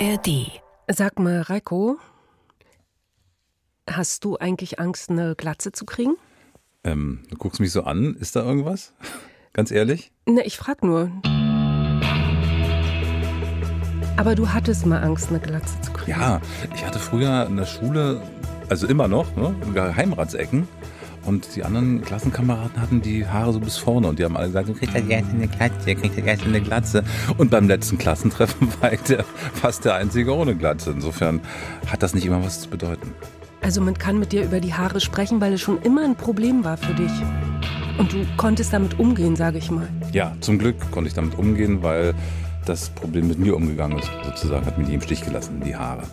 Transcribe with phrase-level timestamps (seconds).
[0.00, 0.60] ARD.
[0.86, 1.98] Sag mal, Reiko,
[3.90, 6.14] hast du eigentlich Angst, eine Glatze zu kriegen?
[6.84, 8.14] Ähm, du guckst mich so an.
[8.14, 8.92] Ist da irgendwas?
[9.52, 10.12] Ganz ehrlich?
[10.26, 11.10] Ne, ich frag nur.
[14.16, 16.18] Aber du hattest mal Angst, eine Glatze zu kriegen.
[16.18, 16.40] Ja,
[16.74, 18.22] ich hatte früher in der Schule,
[18.68, 20.68] also immer noch, ne, Geheimratsecken.
[21.28, 24.70] Und die anderen Klassenkameraden hatten die Haare so bis vorne und die haben alle gesagt,
[24.70, 27.04] du kriegst ja gleich eine Glatze, kriegst ja gleich eine Glatze.
[27.36, 30.90] Und beim letzten Klassentreffen war ich der, fast der Einzige ohne Glatze.
[30.90, 31.42] Insofern
[31.86, 33.12] hat das nicht immer was zu bedeuten.
[33.60, 36.64] Also man kann mit dir über die Haare sprechen, weil es schon immer ein Problem
[36.64, 37.12] war für dich.
[37.98, 39.86] Und du konntest damit umgehen, sage ich mal.
[40.12, 42.14] Ja, zum Glück konnte ich damit umgehen, weil
[42.64, 46.04] das Problem mit mir umgegangen ist, sozusagen, hat mich nie im Stich gelassen, die Haare.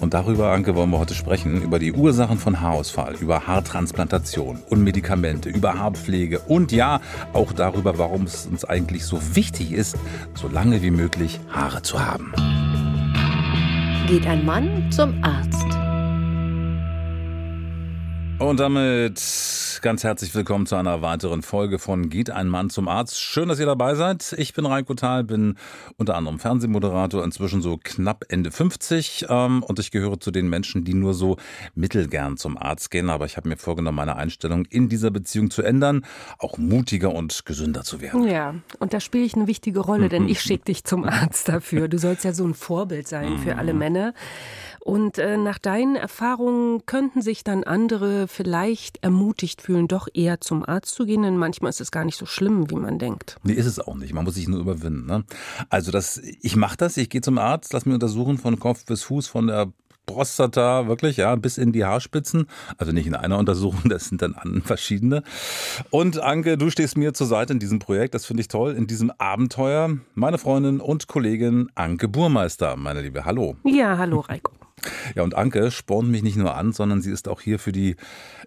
[0.00, 4.82] Und darüber, Anke, wollen wir heute sprechen, über die Ursachen von Haarausfall, über Haartransplantation und
[4.82, 7.00] Medikamente, über Haarpflege und ja,
[7.34, 9.96] auch darüber, warum es uns eigentlich so wichtig ist,
[10.34, 12.32] so lange wie möglich Haare zu haben.
[14.06, 15.89] Geht ein Mann zum Arzt.
[18.40, 23.20] Und damit ganz herzlich willkommen zu einer weiteren Folge von Geht ein Mann zum Arzt.
[23.20, 24.34] Schön, dass ihr dabei seid.
[24.38, 25.56] Ich bin Reiko Thal, bin
[25.98, 30.84] unter anderem Fernsehmoderator, inzwischen so knapp Ende 50 ähm, und ich gehöre zu den Menschen,
[30.84, 31.36] die nur so
[31.74, 33.10] mittelgern zum Arzt gehen.
[33.10, 36.06] Aber ich habe mir vorgenommen, meine Einstellung in dieser Beziehung zu ändern,
[36.38, 38.26] auch mutiger und gesünder zu werden.
[38.26, 41.88] Ja, und da spiele ich eine wichtige Rolle, denn ich schicke dich zum Arzt dafür.
[41.88, 44.14] Du sollst ja so ein Vorbild sein für alle Männer.
[44.82, 50.64] Und äh, nach deinen Erfahrungen könnten sich dann andere vielleicht ermutigt fühlen, doch eher zum
[50.64, 53.36] Arzt zu gehen, denn manchmal ist es gar nicht so schlimm, wie man denkt.
[53.42, 54.14] Nee, ist es auch nicht.
[54.14, 55.06] Man muss sich nur überwinden.
[55.06, 55.24] Ne?
[55.68, 59.02] Also das, ich mache das, ich gehe zum Arzt, lass mich untersuchen von Kopf bis
[59.02, 59.72] Fuß, von der
[60.06, 62.46] Prostata, wirklich, ja, bis in die Haarspitzen.
[62.78, 65.22] Also nicht in einer Untersuchung, das sind dann verschiedene.
[65.90, 68.86] Und Anke, du stehst mir zur Seite in diesem Projekt, das finde ich toll, in
[68.86, 69.98] diesem Abenteuer.
[70.14, 73.56] Meine Freundin und Kollegin Anke Burmeister, meine Liebe, hallo.
[73.64, 74.59] Ja, hallo Reiko.
[75.14, 77.96] Ja, und Anke spornt mich nicht nur an, sondern sie ist auch hier für die,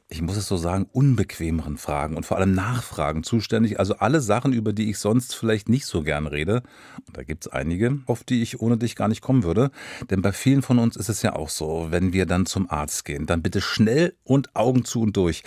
[0.08, 3.80] ich muss es so sagen, unbequemeren Fragen und vor allem Nachfragen zuständig.
[3.80, 6.64] Also alle Sachen, über die ich sonst vielleicht nicht so gern rede.
[7.08, 9.72] Und da gibt es einige, auf die ich ohne dich gar nicht kommen würde.
[10.10, 13.06] Denn bei vielen von uns ist es ja auch so, wenn wir dann zum Arzt
[13.06, 15.44] gehen, dann bitte schnell und Augen zu und durch.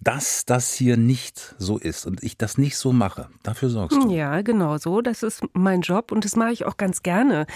[0.00, 4.10] Dass das hier nicht so ist und ich das nicht so mache, dafür sorgst du.
[4.10, 5.00] Ja, genau so.
[5.00, 7.46] Das ist mein Job und das mache ich auch ganz gerne.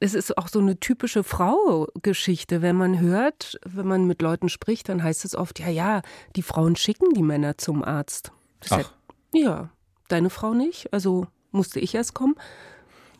[0.00, 2.31] Es ist auch so eine typische Frau-Geschichte.
[2.48, 6.02] Wenn man hört, wenn man mit Leuten spricht, dann heißt es oft, ja, ja,
[6.36, 8.32] die Frauen schicken die Männer zum Arzt.
[8.60, 8.78] Das Ach.
[8.78, 8.94] Hat,
[9.32, 9.70] ja,
[10.08, 10.92] deine Frau nicht.
[10.92, 12.36] Also musste ich erst kommen.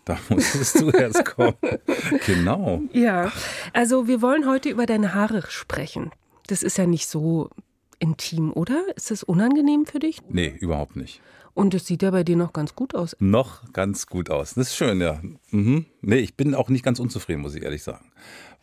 [0.05, 1.55] Da musstest du erst kommen.
[2.27, 2.83] genau.
[2.93, 3.31] Ja,
[3.73, 6.11] also wir wollen heute über deine Haare sprechen.
[6.49, 7.51] Das ist ja nicht so
[7.99, 8.85] intim, oder?
[8.97, 10.19] Ist das unangenehm für dich?
[10.29, 11.21] Nee, überhaupt nicht.
[11.55, 13.15] Und es sieht ja bei dir noch ganz gut aus.
[13.19, 14.55] Noch ganz gut aus.
[14.55, 15.21] Das ist schön, ja.
[15.51, 15.85] Mhm.
[16.01, 18.11] Nee, ich bin auch nicht ganz unzufrieden, muss ich ehrlich sagen.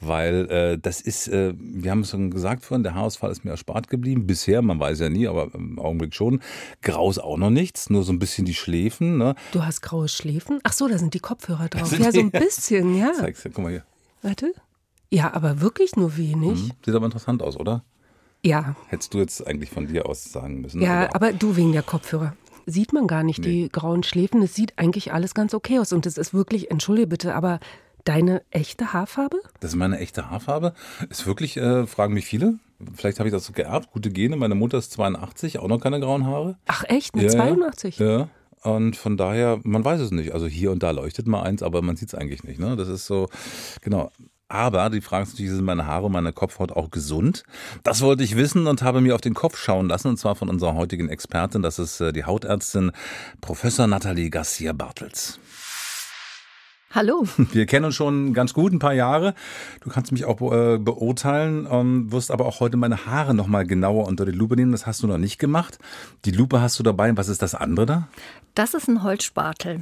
[0.02, 3.52] Weil äh, das ist, äh, wir haben es schon gesagt vorhin, der Haarausfall ist mir
[3.52, 4.26] erspart geblieben.
[4.26, 6.42] Bisher, man weiß ja nie, aber im Augenblick schon.
[6.82, 9.18] Grau ist auch noch nichts, nur so ein bisschen die Schläfen.
[9.18, 9.36] Ne?
[9.52, 10.60] Du hast graue Schläfen?
[10.64, 11.92] Ach so, da sind die Kopfhörer drauf.
[11.98, 13.12] Ja, so ein bisschen, ja.
[13.20, 13.84] Zeig's dir, guck mal hier.
[14.22, 14.54] Warte.
[15.12, 16.62] Ja, aber wirklich nur wenig.
[16.64, 16.72] Mhm.
[16.86, 17.84] Sieht aber interessant aus, oder?
[18.44, 20.82] Ja, Hättest du jetzt eigentlich von dir aus sagen müssen.
[20.82, 22.34] ja, aber du wegen der Kopfhörer.
[22.70, 24.42] Sieht man gar nicht die grauen Schläfen.
[24.42, 25.94] Es sieht eigentlich alles ganz okay aus.
[25.94, 27.60] Und es ist wirklich, entschuldige bitte, aber
[28.06, 29.38] deine echte Haarfarbe?
[29.60, 30.74] Das ist meine echte Haarfarbe.
[31.10, 32.56] Ist wirklich, äh, fragen mich viele.
[32.96, 33.92] Vielleicht habe ich das so geerbt.
[33.92, 34.36] Gute Gene.
[34.36, 36.58] Meine Mutter ist 82, auch noch keine grauen Haare.
[36.66, 37.32] Ach echt, mit ja.
[37.32, 38.00] 82?
[38.00, 38.30] Ja.
[38.64, 40.34] Und von daher, man weiß es nicht.
[40.34, 42.60] Also hier und da leuchtet mal eins, aber man sieht es eigentlich nicht.
[42.60, 42.76] Ne?
[42.76, 43.30] Das ist so,
[43.82, 44.12] genau.
[44.50, 47.44] Aber die Frage ist natürlich, sind meine Haare und meine Kopfhaut auch gesund?
[47.84, 50.50] Das wollte ich wissen und habe mir auf den Kopf schauen lassen, und zwar von
[50.50, 51.62] unserer heutigen Expertin.
[51.62, 52.92] Das ist äh, die Hautärztin
[53.42, 55.40] Professor Nathalie Garcia-Bartels.
[56.92, 57.28] Hallo.
[57.52, 59.36] Wir kennen uns schon ganz gut, ein paar Jahre.
[59.82, 64.08] Du kannst mich auch äh, beurteilen, ähm, wirst aber auch heute meine Haare nochmal genauer
[64.08, 64.72] unter die Lupe nehmen.
[64.72, 65.78] Das hast du noch nicht gemacht.
[66.26, 67.16] Die Lupe hast du dabei.
[67.16, 68.08] Was ist das andere da?
[68.56, 69.82] Das ist ein Holzspatel.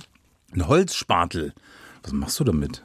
[0.53, 1.53] Ein Holzspatel.
[2.03, 2.83] Was machst du damit?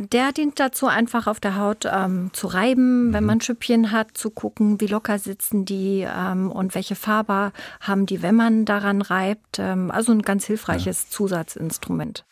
[0.00, 4.30] Der dient dazu, einfach auf der Haut ähm, zu reiben, wenn man Schüppchen hat, zu
[4.30, 9.58] gucken, wie locker sitzen die ähm, und welche Farbe haben die, wenn man daran reibt.
[9.58, 12.24] Ähm, also ein ganz hilfreiches Zusatzinstrument.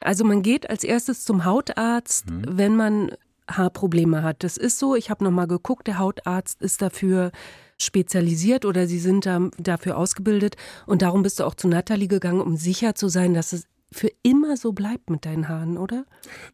[0.00, 3.10] Also man geht als erstes zum Hautarzt, wenn man
[3.50, 4.44] Haarprobleme hat.
[4.44, 4.96] Das ist so.
[4.96, 5.86] Ich habe noch mal geguckt.
[5.86, 7.32] Der Hautarzt ist dafür
[7.78, 10.56] spezialisiert oder sie sind da, dafür ausgebildet.
[10.86, 14.10] Und darum bist du auch zu Nathalie gegangen, um sicher zu sein, dass es für
[14.24, 16.04] immer so bleibt mit deinen Haaren, oder?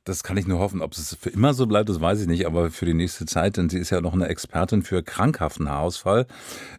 [0.05, 0.83] Das kann ich nur hoffen.
[0.83, 3.57] Ob es für immer so bleibt, das weiß ich nicht, aber für die nächste Zeit,
[3.57, 6.27] denn sie ist ja noch eine Expertin für krankhaften Haarausfall.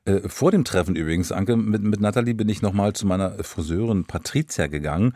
[0.06, 4.06] Äh, vor dem Treffen übrigens, Anke, mit, mit Nathalie bin ich nochmal zu meiner Friseurin
[4.06, 5.14] Patricia gegangen.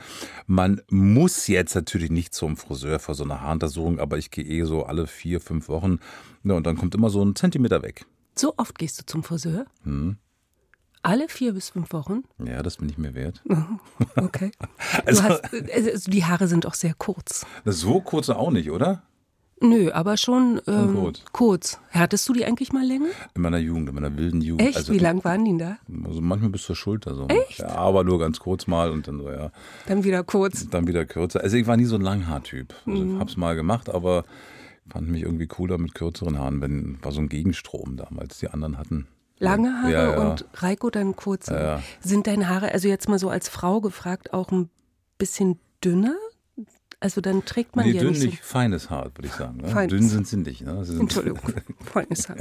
[0.48, 4.64] Man muss jetzt natürlich nicht zum Friseur für so eine Haaruntersuchung, aber ich gehe eh
[4.64, 6.00] so alle vier, fünf Wochen.
[6.44, 8.06] Ja, und dann kommt immer so ein Zentimeter weg.
[8.36, 9.68] So oft gehst du zum Friseur?
[9.84, 10.18] Hm.
[11.06, 12.24] Alle vier bis fünf Wochen?
[12.44, 13.42] Ja, das bin ich mir wert.
[14.16, 14.52] Okay.
[15.06, 17.46] Also, hast, also die Haare sind auch sehr kurz.
[17.66, 19.04] So kurz auch nicht, oder?
[19.62, 21.22] Nö, aber schon, ähm, kurz.
[21.32, 21.80] kurz.
[21.92, 23.10] Hattest du die eigentlich mal länger?
[23.36, 24.68] In meiner Jugend, in meiner wilden Jugend.
[24.68, 24.78] Echt?
[24.78, 25.78] Also, Wie lang waren die da?
[26.06, 27.28] Also manchmal bis zur Schulter so.
[27.28, 27.60] Echt?
[27.60, 29.52] Ja, aber nur ganz kurz mal und dann so, ja.
[29.88, 30.68] Dann wieder kurz.
[30.70, 31.42] Dann wieder kürzer.
[31.42, 32.74] Also ich war nie so ein Langhaartyp.
[32.86, 33.20] Also mhm.
[33.20, 34.26] hab's mal gemacht, aber
[34.90, 38.78] fand mich irgendwie cooler mit kürzeren Haaren, wenn war so ein Gegenstrom damals, die anderen
[38.78, 39.08] hatten.
[39.38, 40.20] Lange Haare ja, ja.
[40.20, 41.54] und Reiko dann kurze.
[41.54, 44.70] Ja, Sind deine Haare, also jetzt mal so als Frau gefragt, auch ein
[45.18, 46.16] bisschen dünner?
[47.06, 49.58] Also dann trägt man nee, ja dünn nicht, nicht feines Haar, würde ich sagen.
[49.58, 49.88] Ne?
[49.88, 50.62] Dünn sind sie nicht.
[50.62, 50.84] Ne?
[50.84, 51.40] Sie Entschuldigung,
[51.94, 52.38] feines Haar.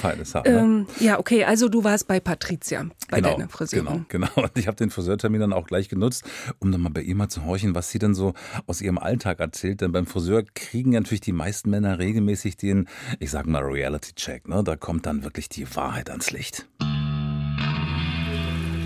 [0.00, 0.46] feines Haar.
[0.46, 4.06] Ähm, ja, okay, also du warst bei Patricia, bei genau, deiner Friseurin.
[4.08, 4.46] Genau, genau.
[4.48, 6.24] Und ich habe den Friseurtermin dann auch gleich genutzt,
[6.60, 8.32] um dann mal bei ihr mal zu horchen, was sie denn so
[8.66, 9.82] aus ihrem Alltag erzählt.
[9.82, 12.88] Denn beim Friseur kriegen natürlich die meisten Männer regelmäßig den,
[13.18, 14.48] ich sage mal, Reality-Check.
[14.48, 14.64] Ne?
[14.64, 16.66] Da kommt dann wirklich die Wahrheit ans Licht.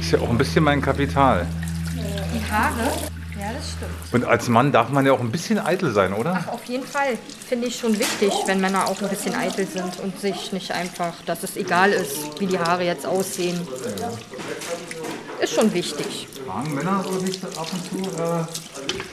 [0.00, 1.46] Ist ja auch ein bisschen mein Kapital.
[1.94, 3.13] Die Haare?
[3.44, 3.92] Ja, das stimmt.
[4.14, 6.42] Und als Mann darf man ja auch ein bisschen eitel sein, oder?
[6.46, 7.18] Ach, auf jeden Fall.
[7.46, 11.12] Finde ich schon wichtig, wenn Männer auch ein bisschen eitel sind und sich nicht einfach,
[11.26, 13.60] dass es egal ist, wie die Haare jetzt aussehen.
[14.00, 14.10] Ja.
[15.42, 16.26] Ist schon wichtig.
[16.46, 18.44] Fragen Männer so nicht ab und zu, äh,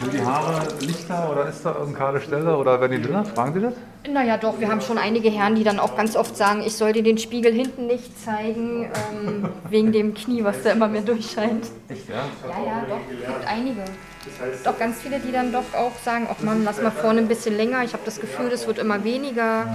[0.02, 3.26] sind die Haare lichter oder ist da irgendeine kahle Stelle oder werden die dünner?
[3.26, 3.74] Fragen Sie das?
[4.10, 4.60] Naja, doch.
[4.60, 7.18] Wir haben schon einige Herren, die dann auch ganz oft sagen, ich soll dir den
[7.18, 11.68] Spiegel hinten nicht zeigen, ähm, wegen dem Knie, was da immer mehr durchscheint.
[11.90, 12.16] Echt, ja?
[12.16, 13.00] Ja, ja, doch.
[13.12, 13.84] Es gibt einige.
[14.28, 17.20] Es gibt auch ganz viele, die dann doch auch sagen, ach Mann, lass mal vorne
[17.20, 17.84] ein bisschen länger.
[17.84, 19.66] Ich habe das Gefühl, das wird immer weniger.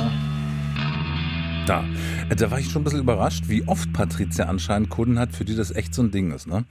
[1.67, 1.85] Da.
[2.37, 5.57] Da war ich schon ein bisschen überrascht, wie oft Patricia anscheinend Kunden hat, für die
[5.57, 6.47] das echt so ein Ding ist.
[6.47, 6.65] Ne?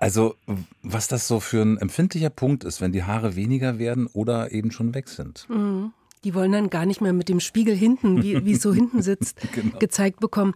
[0.00, 0.36] Also,
[0.82, 4.70] was das so für ein empfindlicher Punkt ist, wenn die Haare weniger werden oder eben
[4.70, 5.46] schon weg sind.
[5.48, 5.92] Mhm.
[6.24, 9.02] Die wollen dann gar nicht mehr mit dem Spiegel hinten, wie, wie es so hinten
[9.02, 9.78] sitzt, genau.
[9.78, 10.54] gezeigt bekommen.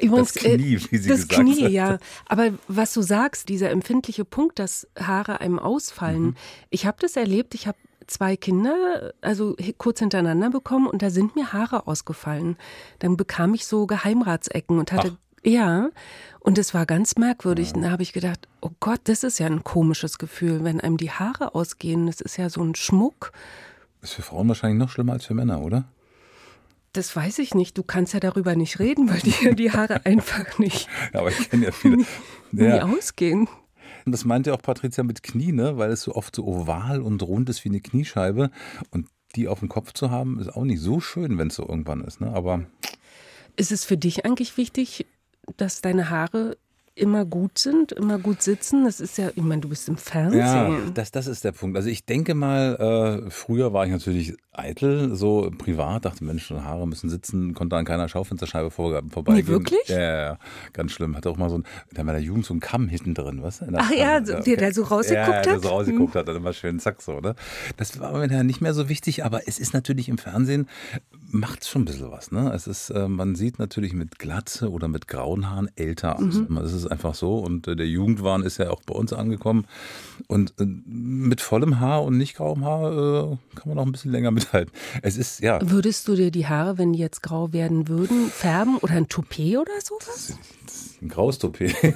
[0.00, 1.70] Übrigens, das Knie, wie Sie das gesagt Knie, hat.
[1.72, 1.98] ja.
[2.26, 6.22] Aber was du sagst, dieser empfindliche Punkt, dass Haare einem ausfallen.
[6.22, 6.34] Mhm.
[6.70, 7.54] Ich habe das erlebt.
[7.54, 12.56] Ich habe zwei Kinder, also kurz hintereinander bekommen und da sind mir Haare ausgefallen.
[12.98, 15.30] Dann bekam ich so Geheimratsecken und hatte Ach.
[15.42, 15.88] Ja,
[16.40, 17.74] und es war ganz merkwürdig.
[17.74, 20.98] Und da habe ich gedacht, oh Gott, das ist ja ein komisches Gefühl, wenn einem
[20.98, 22.06] die Haare ausgehen.
[22.06, 23.32] Das ist ja so ein Schmuck.
[24.02, 25.84] Ist für Frauen wahrscheinlich noch schlimmer als für Männer, oder?
[26.92, 27.78] Das weiß ich nicht.
[27.78, 30.88] Du kannst ja darüber nicht reden, weil dir die Haare einfach nicht.
[31.12, 31.98] Ja, aber ich kenne ja viele.
[32.52, 32.84] Nie, ja.
[32.84, 33.48] nie ausgehen.
[34.06, 35.76] Das meinte auch Patricia mit Knie, ne?
[35.76, 38.50] weil es so oft so oval und rund ist wie eine Kniescheibe.
[38.90, 39.06] Und
[39.36, 42.02] die auf dem Kopf zu haben, ist auch nicht so schön, wenn es so irgendwann
[42.02, 42.20] ist.
[42.20, 42.32] Ne?
[42.32, 42.64] Aber
[43.56, 45.06] ist es für dich eigentlich wichtig,
[45.56, 46.56] dass deine Haare
[47.00, 48.84] immer gut sind, immer gut sitzen.
[48.84, 50.40] Das ist ja, ich meine, du bist im Fernsehen.
[50.40, 51.76] Ja, das, das ist der Punkt.
[51.76, 56.86] Also ich denke mal, äh, früher war ich natürlich eitel, so privat, dachte, Mensch, Haare
[56.86, 59.46] müssen sitzen, konnte an keiner Schaufensterscheibe vor, vorbeigehen.
[59.46, 59.88] Nee, wirklich?
[59.88, 60.38] Ja, ja, ja,
[60.72, 61.16] ganz schlimm.
[61.16, 61.64] Hatte auch mal so ein,
[61.96, 63.62] in meiner Jugend so einen Kamm hinten drin, was?
[63.74, 65.46] Ach ja, so, der, der so rausgeguckt ja, hat?
[65.46, 67.36] der so rausgeguckt hat, dann immer schön zack so, ne?
[67.76, 70.68] Das war mir ja nicht mehr so wichtig, aber es ist natürlich im Fernsehen,
[71.30, 72.52] macht schon ein bisschen was, ne?
[72.52, 76.34] Es ist, äh, man sieht natürlich mit Glatze oder mit grauen Haaren älter aus.
[76.34, 76.56] Mhm.
[76.56, 79.66] Das ist einfach so und äh, der Jugendwahn ist ja auch bei uns angekommen
[80.26, 84.10] und äh, mit vollem Haar und nicht grauem Haar äh, kann man auch ein bisschen
[84.10, 84.72] länger mithalten.
[85.02, 85.58] Es ist, ja.
[85.62, 89.58] Würdest du dir die Haare, wenn die jetzt grau werden würden, färben oder ein Toupet
[89.58, 90.36] oder sowas?
[91.00, 91.74] Ein graues Toupet.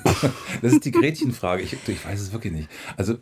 [0.63, 1.63] Das ist die Gretchenfrage.
[1.63, 2.69] Ich, ich weiß es wirklich nicht.
[2.97, 3.17] Also,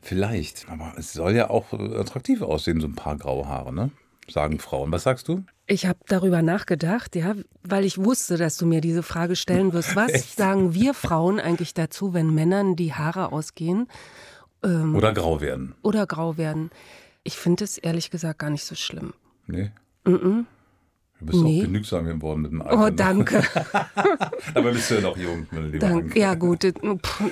[0.00, 0.68] vielleicht.
[0.68, 3.90] Aber es soll ja auch attraktiv aussehen, so ein paar graue Haare, ne?
[4.28, 4.90] Sagen Frauen.
[4.92, 5.44] Was sagst du?
[5.66, 9.94] Ich habe darüber nachgedacht, ja, weil ich wusste, dass du mir diese Frage stellen wirst.
[9.96, 10.36] Was Echt?
[10.36, 13.88] sagen wir Frauen eigentlich dazu, wenn Männern die Haare ausgehen?
[14.64, 15.74] Ähm, oder grau werden.
[15.82, 16.70] Oder grau werden.
[17.26, 19.12] Ich finde es ehrlich gesagt gar nicht so schlimm.
[19.48, 19.72] Nee.
[20.04, 20.44] Mm, -mm.
[21.18, 21.60] Du bist nee.
[21.60, 22.78] auch genügsam geworden mit dem Alter.
[22.78, 22.92] Oh, ne?
[22.92, 23.42] danke.
[24.54, 26.66] aber bist du ja noch jung, meine liebe Dank, Ja gut,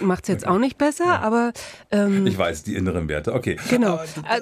[0.00, 1.21] macht es jetzt auch nicht besser, ja.
[1.21, 1.53] aber...
[1.91, 3.59] Ähm, ich weiß, die inneren Werte, okay.
[3.69, 3.97] Genau.
[3.97, 4.41] Äh,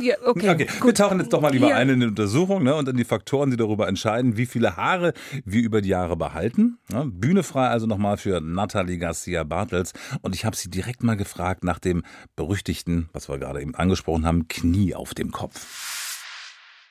[0.00, 0.68] ja, okay, okay.
[0.80, 1.76] Wir tauchen jetzt doch mal lieber ja.
[1.76, 5.12] ein in die Untersuchung ne, und in die Faktoren, die darüber entscheiden, wie viele Haare
[5.44, 6.78] wir über die Jahre behalten.
[6.92, 11.16] Ja, Bühne frei also nochmal für Nathalie Garcia Bartels und ich habe sie direkt mal
[11.16, 12.04] gefragt nach dem
[12.36, 16.03] berüchtigten, was wir gerade eben angesprochen haben, Knie auf dem Kopf.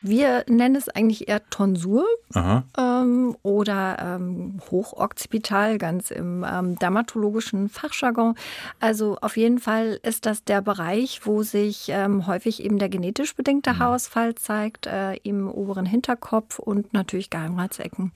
[0.03, 2.05] Wir nennen es eigentlich eher Tonsur
[2.77, 8.35] ähm, oder ähm, Hochokzipital, ganz im ähm, dermatologischen Fachjargon.
[8.81, 13.33] Also auf jeden Fall ist das der Bereich, wo sich ähm, häufig eben der genetisch
[13.33, 13.79] bedingte mhm.
[13.79, 18.11] Haarausfall zeigt, äh, im oberen Hinterkopf und natürlich Geheimratsecken.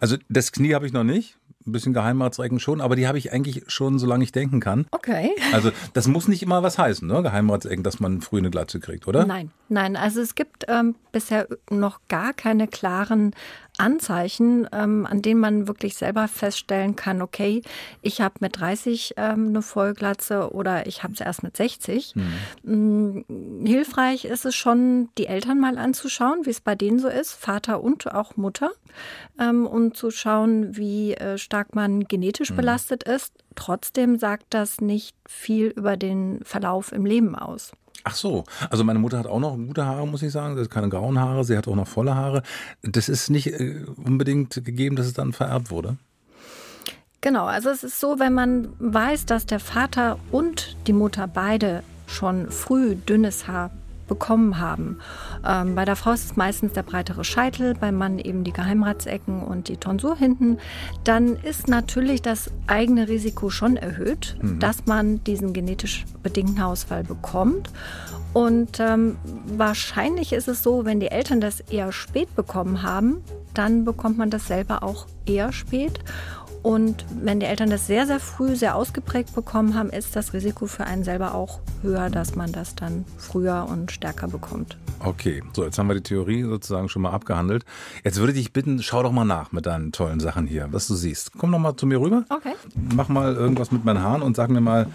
[0.00, 1.36] Also das Knie habe ich noch nicht
[1.70, 4.86] ein bisschen Geheimratsecken schon, aber die habe ich eigentlich schon, solange ich denken kann.
[4.90, 5.30] Okay.
[5.52, 7.22] Also das muss nicht immer was heißen, ne?
[7.22, 9.26] Geheimratsecken, dass man früh eine Glatze kriegt, oder?
[9.26, 9.96] Nein, nein.
[9.96, 13.34] Also es gibt ähm, bisher noch gar keine klaren
[13.80, 17.62] Anzeichen, ähm, an denen man wirklich selber feststellen kann, okay,
[18.02, 22.14] ich habe mit 30 ähm, eine Vollglatze oder ich habe es erst mit 60.
[22.14, 23.64] Mhm.
[23.66, 27.82] Hilfreich ist es schon, die Eltern mal anzuschauen, wie es bei denen so ist, Vater
[27.82, 28.70] und auch Mutter,
[29.38, 32.56] ähm, und zu schauen, wie äh, stark man genetisch mhm.
[32.56, 33.32] belastet ist.
[33.54, 37.72] Trotzdem sagt das nicht viel über den Verlauf im Leben aus.
[38.04, 40.56] Ach so, also meine Mutter hat auch noch gute Haare, muss ich sagen.
[40.56, 42.42] Sie hat keine grauen Haare, sie hat auch noch volle Haare.
[42.82, 45.96] Das ist nicht äh, unbedingt gegeben, dass es dann vererbt wurde.
[47.20, 51.82] Genau, also es ist so, wenn man weiß, dass der Vater und die Mutter beide
[52.06, 53.70] schon früh dünnes Haar
[54.10, 54.98] bekommen haben.
[55.46, 59.42] Ähm, bei der Frau ist es meistens der breitere Scheitel, beim Mann eben die Geheimratsecken
[59.42, 60.58] und die Tonsur hinten.
[61.04, 64.58] Dann ist natürlich das eigene Risiko schon erhöht, mhm.
[64.58, 67.70] dass man diesen genetisch bedingten Haarausfall bekommt.
[68.32, 73.22] Und ähm, wahrscheinlich ist es so, wenn die Eltern das eher spät bekommen haben,
[73.54, 76.00] dann bekommt man das selber auch eher spät.
[76.62, 80.66] Und wenn die Eltern das sehr, sehr früh, sehr ausgeprägt bekommen haben, ist das Risiko
[80.66, 84.76] für einen selber auch höher, dass man das dann früher und stärker bekommt.
[84.98, 87.64] Okay, so jetzt haben wir die Theorie sozusagen schon mal abgehandelt.
[88.04, 90.86] Jetzt würde ich dich bitten, schau doch mal nach mit deinen tollen Sachen hier, was
[90.86, 91.32] du siehst.
[91.38, 92.24] Komm doch mal zu mir rüber.
[92.28, 92.52] Okay.
[92.94, 94.86] Mach mal irgendwas mit meinen Haaren und sag mir mal,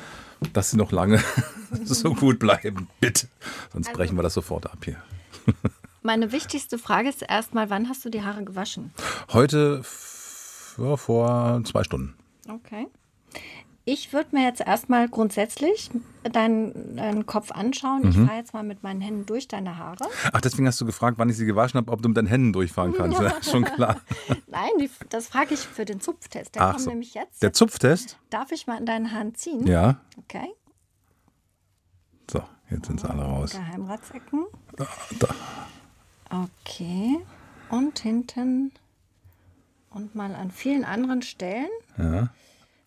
[0.53, 1.19] dass sie noch lange
[1.83, 3.27] so gut bleiben, bitte.
[3.73, 4.97] Sonst also, brechen wir das sofort ab hier.
[6.03, 8.93] Meine wichtigste Frage ist erstmal, wann hast du die Haare gewaschen?
[9.33, 9.81] Heute
[10.77, 12.15] ja, vor zwei Stunden.
[12.49, 12.87] Okay.
[13.87, 15.91] Ich würde mir jetzt erstmal grundsätzlich
[16.23, 18.01] deinen, deinen Kopf anschauen.
[18.01, 18.09] Mhm.
[18.09, 20.07] Ich fahre jetzt mal mit meinen Händen durch deine Haare.
[20.33, 22.51] Ach, deswegen hast du gefragt, wann ich sie gewaschen habe, ob du mit deinen Händen
[22.51, 23.21] durchfahren kannst.
[23.21, 23.43] Ja.
[23.43, 24.01] schon klar.
[24.47, 26.55] Nein, die, das frage ich für den Zupftest.
[26.55, 26.89] Der Ach kommt so.
[26.89, 27.43] nämlich jetzt.
[27.43, 28.17] Der Zupftest?
[28.31, 29.67] Darf ich mal in deinen Haaren ziehen?
[29.67, 29.99] Ja.
[30.17, 30.47] Okay.
[32.31, 32.41] So,
[32.71, 33.51] jetzt sind sie alle raus.
[33.51, 34.45] Geheimratsecken.
[34.77, 34.87] Da,
[35.19, 35.27] da.
[36.63, 37.19] Okay.
[37.69, 38.71] Und hinten
[39.95, 41.69] und mal an vielen anderen Stellen.
[41.97, 42.29] Ja.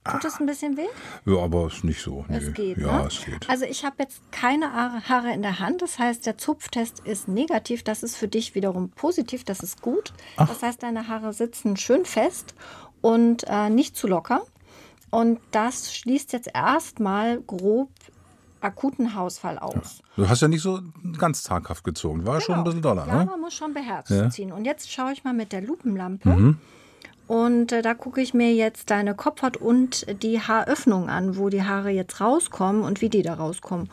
[0.05, 0.87] Tut das ein bisschen weh?
[1.27, 2.25] Ja, aber es ist nicht so.
[2.29, 2.39] Nee.
[2.39, 2.79] Es geht.
[2.79, 3.09] Ja, ne?
[3.09, 3.49] es geht.
[3.51, 5.83] Also ich habe jetzt keine Haare in der Hand.
[5.83, 7.83] Das heißt, der Zupftest ist negativ.
[7.83, 9.45] Das ist für dich wiederum positiv.
[9.45, 10.15] Das ist gut.
[10.37, 10.49] Ach.
[10.49, 12.55] Das heißt, deine Haare sitzen schön fest
[13.03, 14.43] und äh, nicht zu locker.
[15.11, 17.91] Und das schließt jetzt erstmal grob
[18.61, 19.99] akuten Hausfall aus.
[19.99, 20.05] Ja.
[20.17, 20.81] Du hast ja nicht so
[21.19, 22.27] ganz zaghaft gezogen.
[22.27, 22.41] War genau.
[22.41, 23.25] schon ein bisschen doller, ja, ne?
[23.27, 24.31] man muss schon beherzt ja.
[24.31, 24.53] ziehen.
[24.53, 26.31] Und jetzt schaue ich mal mit der Lupenlampe.
[26.31, 26.59] Mhm
[27.29, 31.63] und äh, da gucke ich mir jetzt deine Kopfhaut und die Haaröffnung an, wo die
[31.63, 33.91] Haare jetzt rauskommen und wie die da rauskommen.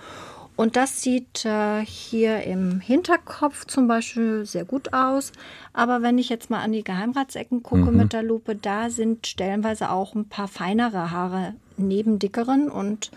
[0.56, 5.34] Und das sieht äh, hier im Hinterkopf zum Beispiel sehr gut aus.
[5.74, 7.98] Aber wenn ich jetzt mal an die Geheimratsecken gucke mhm.
[7.98, 12.70] mit der Lupe, da sind stellenweise auch ein paar feinere Haare neben dickeren.
[12.70, 13.12] Und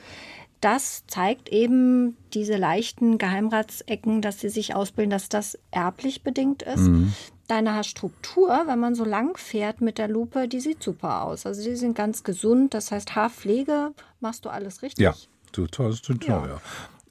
[0.60, 6.88] das zeigt eben diese leichten Geheimratsecken, dass sie sich ausbilden, dass das erblich bedingt ist.
[6.88, 7.12] Mhm
[7.48, 11.46] deine Haarstruktur, wenn man so lang fährt mit der Lupe, die sieht super aus.
[11.46, 12.74] Also die sind ganz gesund.
[12.74, 15.02] Das heißt, Haarpflege machst du alles richtig.
[15.02, 15.14] Ja,
[15.52, 16.46] du toll, ja.
[16.46, 16.60] ja.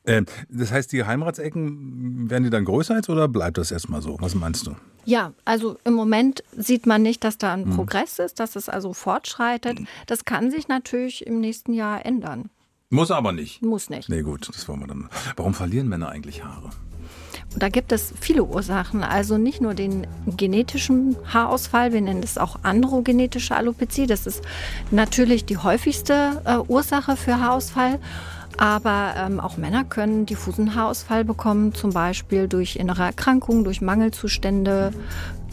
[0.06, 4.18] Ähm, das heißt, die Heimratsecken, werden die dann größer jetzt oder bleibt das erstmal so?
[4.22, 4.76] Was meinst du?
[5.04, 7.76] Ja, also im Moment sieht man nicht, dass da ein hm.
[7.76, 9.80] Progress ist, dass es also fortschreitet.
[10.06, 12.50] Das kann sich natürlich im nächsten Jahr ändern.
[12.90, 13.62] Muss aber nicht.
[13.62, 14.08] Muss nicht.
[14.08, 15.10] Nee, gut, das wollen wir dann.
[15.36, 16.70] Warum verlieren Männer eigentlich Haare?
[17.56, 22.60] Da gibt es viele Ursachen, also nicht nur den genetischen Haarausfall, wir nennen es auch
[22.64, 24.06] androgenetische Alopezie.
[24.06, 24.44] Das ist
[24.92, 28.00] natürlich die häufigste äh, Ursache für Haarausfall.
[28.58, 34.94] Aber ähm, auch Männer können diffusen Haarausfall bekommen, zum Beispiel durch innere Erkrankungen, durch Mangelzustände,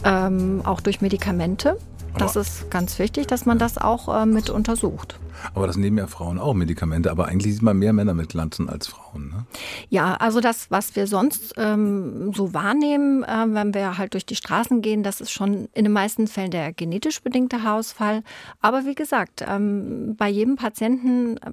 [0.03, 1.77] ähm, auch durch Medikamente.
[2.17, 5.19] Das ist ganz wichtig, dass man das auch äh, mit untersucht.
[5.53, 8.69] Aber das nehmen ja Frauen auch Medikamente, aber eigentlich sieht man mehr Männer mit Glanzen
[8.69, 9.29] als Frauen.
[9.29, 9.45] Ne?
[9.89, 14.35] Ja, also das, was wir sonst ähm, so wahrnehmen, äh, wenn wir halt durch die
[14.35, 18.23] Straßen gehen, das ist schon in den meisten Fällen der genetisch bedingte Haarausfall.
[18.61, 21.51] Aber wie gesagt, ähm, bei jedem Patienten äh,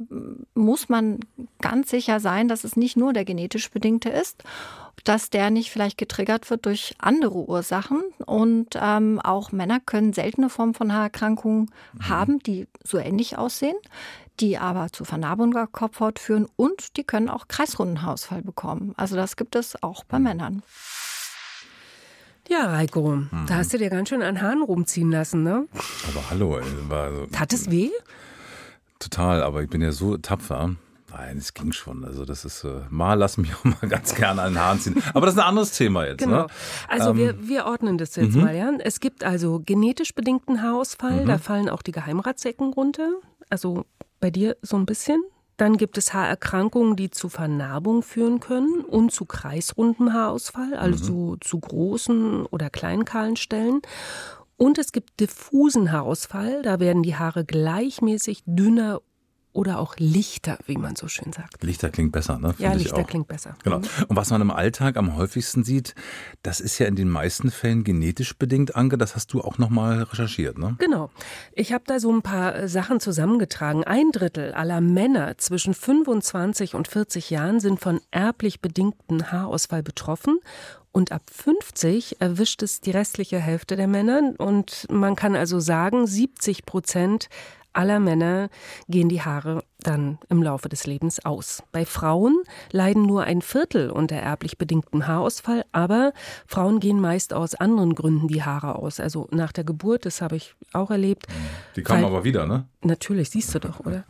[0.54, 1.20] muss man
[1.60, 4.44] ganz sicher sein, dass es nicht nur der genetisch bedingte ist
[5.04, 8.02] dass der nicht vielleicht getriggert wird durch andere Ursachen.
[8.26, 12.08] Und ähm, auch Männer können seltene Formen von Haarerkrankungen mhm.
[12.08, 13.76] haben, die so ähnlich aussehen,
[14.40, 18.94] die aber zu Vernarbung der Kopfhaut führen und die können auch Kreisrundenhaarausfall bekommen.
[18.96, 20.24] Also das gibt es auch bei mhm.
[20.24, 20.62] Männern.
[22.48, 23.46] Ja, Reiko, mhm.
[23.46, 25.68] da hast du dir ganz schön an Haaren rumziehen lassen, ne?
[26.08, 27.90] Aber hallo, ey, war so, Tat es weh?
[28.98, 30.76] Total, aber ich bin ja so tapfer.
[31.12, 32.04] Nein, es ging schon.
[32.04, 35.02] Also das ist, äh, mal lass mich auch mal ganz gerne an den Haaren ziehen.
[35.14, 36.18] Aber das ist ein anderes Thema jetzt.
[36.18, 36.42] Genau.
[36.42, 36.46] Ne?
[36.88, 38.42] Also ähm, wir, wir ordnen das jetzt mhm.
[38.42, 38.56] mal.
[38.56, 38.70] Ja?
[38.78, 41.22] Es gibt also genetisch bedingten Haarausfall.
[41.22, 41.26] Mhm.
[41.26, 43.10] Da fallen auch die Geheimratsecken runter.
[43.50, 43.84] Also
[44.20, 45.22] bei dir so ein bisschen.
[45.58, 51.40] Dann gibt es Haarerkrankungen, die zu Vernarbung führen können und zu kreisrundem Haarausfall, also mhm.
[51.40, 53.82] zu großen oder kleinen kahlen Stellen.
[54.56, 59.02] Und es gibt diffusen Haarausfall, da werden die Haare gleichmäßig dünner
[59.52, 61.62] oder auch Lichter, wie man so schön sagt.
[61.62, 62.54] Lichter klingt besser, ne?
[62.54, 63.56] Find ja, Lichter klingt besser.
[63.62, 63.78] Genau.
[63.78, 63.86] Mhm.
[64.08, 65.94] Und was man im Alltag am häufigsten sieht,
[66.42, 68.96] das ist ja in den meisten Fällen genetisch bedingt, Anke.
[68.96, 70.76] Das hast du auch nochmal recherchiert, ne?
[70.78, 71.10] Genau.
[71.52, 73.84] Ich habe da so ein paar äh, Sachen zusammengetragen.
[73.84, 80.38] Ein Drittel aller Männer zwischen 25 und 40 Jahren sind von erblich bedingten Haarausfall betroffen
[80.92, 84.34] und ab 50 erwischt es die restliche Hälfte der Männer.
[84.36, 87.28] Und man kann also sagen, 70 Prozent
[87.72, 88.48] aller Männer
[88.88, 91.62] gehen die Haare dann im Laufe des Lebens aus.
[91.72, 96.12] Bei Frauen leiden nur ein Viertel unter erblich bedingtem Haarausfall, aber
[96.46, 99.00] Frauen gehen meist aus anderen Gründen die Haare aus.
[99.00, 101.26] Also nach der Geburt, das habe ich auch erlebt.
[101.76, 102.66] Die kommen aber wieder, ne?
[102.82, 104.04] Natürlich, siehst du doch, oder?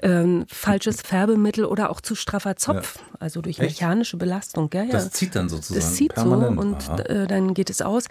[0.00, 3.16] Ähm, falsches Färbemittel oder auch zu straffer Zopf, ja.
[3.20, 3.80] also durch Echt?
[3.80, 4.68] mechanische Belastung.
[4.72, 4.92] Ja, ja.
[4.92, 5.80] Das zieht dann sozusagen.
[5.80, 6.82] Das zieht permanent.
[6.82, 8.04] so und äh, dann geht es aus.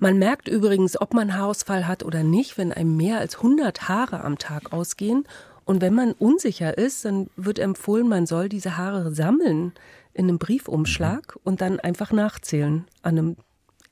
[0.00, 4.24] Man merkt übrigens, ob man Haarausfall hat oder nicht, wenn einem mehr als 100 Haare
[4.24, 5.24] am Tag ausgehen.
[5.66, 9.72] Und wenn man unsicher ist, dann wird empfohlen, man soll diese Haare sammeln
[10.14, 11.40] in einem Briefumschlag mhm.
[11.44, 13.36] und dann einfach nachzählen an einem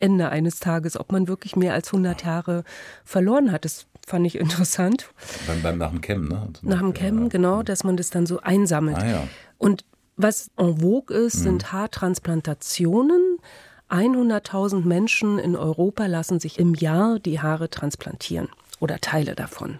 [0.00, 2.64] Ende eines Tages, ob man wirklich mehr als 100 Haare
[3.04, 3.66] verloren hat.
[3.66, 5.10] Das fand ich interessant.
[5.46, 6.48] Beim, beim nach dem Camp, ne?
[6.62, 7.28] Nach dem ja.
[7.28, 8.96] genau, dass man das dann so einsammelt.
[8.98, 9.28] Ah, ja.
[9.58, 9.84] Und
[10.16, 11.42] was en vogue ist, mhm.
[11.42, 13.27] sind Haartransplantationen.
[13.90, 18.48] 100.000 Menschen in Europa lassen sich im Jahr die Haare transplantieren
[18.80, 19.78] oder Teile davon.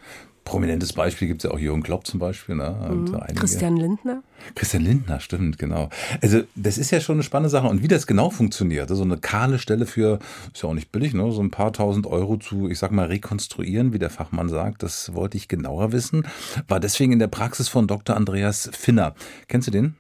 [0.49, 2.55] Prominentes Beispiel gibt es ja auch Jürgen Klopp zum Beispiel.
[2.55, 2.75] Ne?
[2.91, 3.35] Mhm.
[3.35, 4.23] Christian Lindner.
[4.55, 5.91] Christian Lindner, stimmt, genau.
[6.23, 7.67] Also das ist ja schon eine spannende Sache.
[7.67, 10.21] Und wie das genau funktioniert, so eine kahle Stelle für,
[10.55, 11.31] ist ja auch nicht billig, ne?
[11.33, 15.13] so ein paar tausend Euro zu, ich sag mal, rekonstruieren, wie der Fachmann sagt, das
[15.13, 16.27] wollte ich genauer wissen.
[16.67, 18.17] War deswegen in der Praxis von Dr.
[18.17, 19.15] Andreas Finner.
[19.49, 19.97] Kennst du den?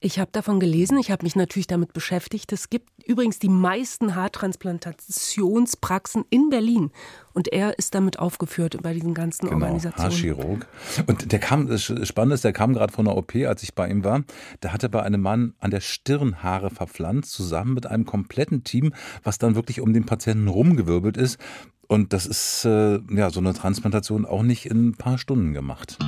[0.00, 2.52] Ich habe davon gelesen, ich habe mich natürlich damit beschäftigt.
[2.52, 6.92] Es gibt übrigens die meisten Haartransplantationspraxen in Berlin.
[7.32, 10.12] Und er ist damit aufgeführt bei diesen ganzen genau, Organisationen.
[10.12, 10.68] Haarchirurg.
[11.06, 13.90] Und der kam, das Spannende ist, der kam gerade von der OP, als ich bei
[13.90, 14.22] ihm war.
[14.60, 18.94] Da hatte bei einem Mann an der Stirn Haare verpflanzt, zusammen mit einem kompletten Team,
[19.24, 21.40] was dann wirklich um den Patienten rumgewirbelt ist.
[21.88, 25.98] Und das ist äh, ja so eine Transplantation auch nicht in ein paar Stunden gemacht.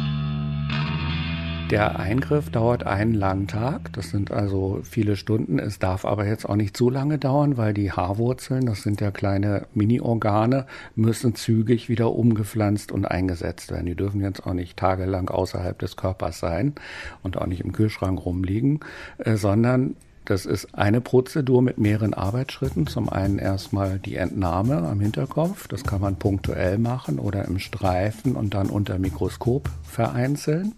[1.71, 5.61] Der Eingriff dauert einen langen Tag, das sind also viele Stunden.
[5.61, 9.13] Es darf aber jetzt auch nicht so lange dauern, weil die Haarwurzeln, das sind ja
[9.13, 13.87] kleine Mini-Organe, müssen zügig wieder umgepflanzt und eingesetzt werden.
[13.87, 16.75] Die dürfen jetzt auch nicht tagelang außerhalb des Körpers sein
[17.23, 18.81] und auch nicht im Kühlschrank rumliegen,
[19.19, 22.89] äh, sondern das ist eine Prozedur mit mehreren Arbeitsschritten.
[22.89, 25.67] Zum einen erstmal die Entnahme am Hinterkopf.
[25.69, 30.75] Das kann man punktuell machen oder im Streifen und dann unter Mikroskop vereinzeln.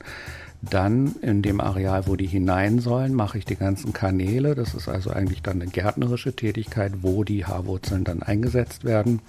[0.63, 4.55] Dann in dem Areal, wo die hinein sollen, mache ich die ganzen Kanäle.
[4.55, 9.21] Das ist also eigentlich dann eine gärtnerische Tätigkeit, wo die Haarwurzeln dann eingesetzt werden.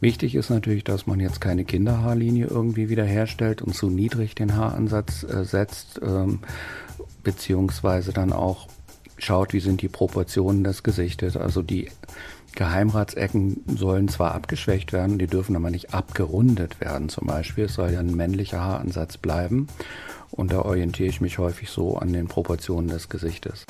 [0.00, 5.22] Wichtig ist natürlich, dass man jetzt keine Kinderhaarlinie irgendwie wiederherstellt und zu niedrig den Haaransatz
[5.22, 6.40] äh, setzt, ähm,
[7.22, 8.68] beziehungsweise dann auch
[9.16, 11.38] schaut, wie sind die Proportionen des Gesichtes.
[11.38, 11.88] Also die
[12.54, 17.64] Geheimratsecken sollen zwar abgeschwächt werden, die dürfen aber nicht abgerundet werden zum Beispiel.
[17.64, 19.66] Es soll ja ein männlicher Haaransatz bleiben.
[20.30, 23.64] Und da orientiere ich mich häufig so an den Proportionen des Gesichtes.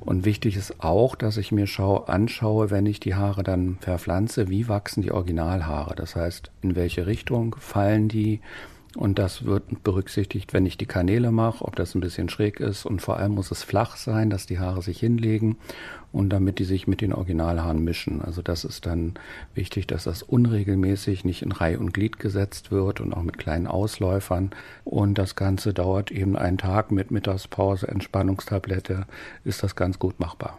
[0.00, 4.48] Und wichtig ist auch, dass ich mir schau, anschaue, wenn ich die Haare dann verpflanze,
[4.48, 5.96] wie wachsen die Originalhaare.
[5.96, 8.40] Das heißt, in welche Richtung fallen die,
[8.96, 12.86] und das wird berücksichtigt, wenn ich die Kanäle mache, ob das ein bisschen schräg ist.
[12.86, 15.58] Und vor allem muss es flach sein, dass die Haare sich hinlegen
[16.12, 18.22] und damit die sich mit den Originalhaaren mischen.
[18.22, 19.14] Also das ist dann
[19.54, 23.66] wichtig, dass das unregelmäßig nicht in Reihe und Glied gesetzt wird und auch mit kleinen
[23.66, 24.50] Ausläufern.
[24.84, 29.06] Und das Ganze dauert eben einen Tag mit Mittagspause, Entspannungstablette,
[29.44, 30.58] ist das ganz gut machbar.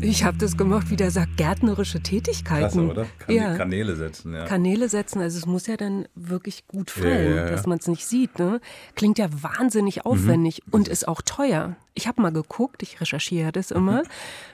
[0.00, 2.60] Ich habe das gemacht, wie der sagt, gärtnerische Tätigkeiten.
[2.60, 3.06] Klasse, oder?
[3.18, 3.56] Kan ja.
[3.56, 4.44] Kanäle setzen, ja.
[4.44, 7.88] Kanäle setzen, also es muss ja dann wirklich gut fallen, ja, ja, dass man es
[7.88, 8.38] nicht sieht.
[8.38, 8.60] Ne?
[8.94, 10.74] Klingt ja wahnsinnig aufwendig mhm.
[10.74, 11.76] und ist auch teuer.
[11.94, 14.02] Ich habe mal geguckt, ich recherchiere das immer.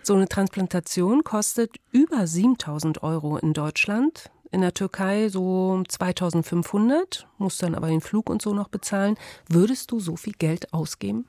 [0.03, 4.31] So eine Transplantation kostet über 7000 Euro in Deutschland.
[4.51, 9.17] In der Türkei so 2500, muss dann aber den Flug und so noch bezahlen.
[9.49, 11.27] Würdest du so viel Geld ausgeben?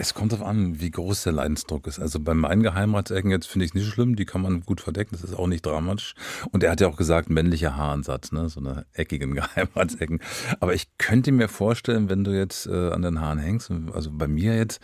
[0.00, 1.98] Es kommt darauf an, wie groß der Leidensdruck ist.
[1.98, 5.10] Also bei meinen Geheimratsecken jetzt finde ich es nicht schlimm, die kann man gut verdecken,
[5.12, 6.14] das ist auch nicht dramatisch.
[6.52, 8.48] Und er hat ja auch gesagt, männlicher Haaransatz, ne?
[8.48, 10.20] so eine eckigen Geheimratsecken.
[10.60, 14.28] Aber ich könnte mir vorstellen, wenn du jetzt äh, an den Haaren hängst, also bei
[14.28, 14.80] mir jetzt,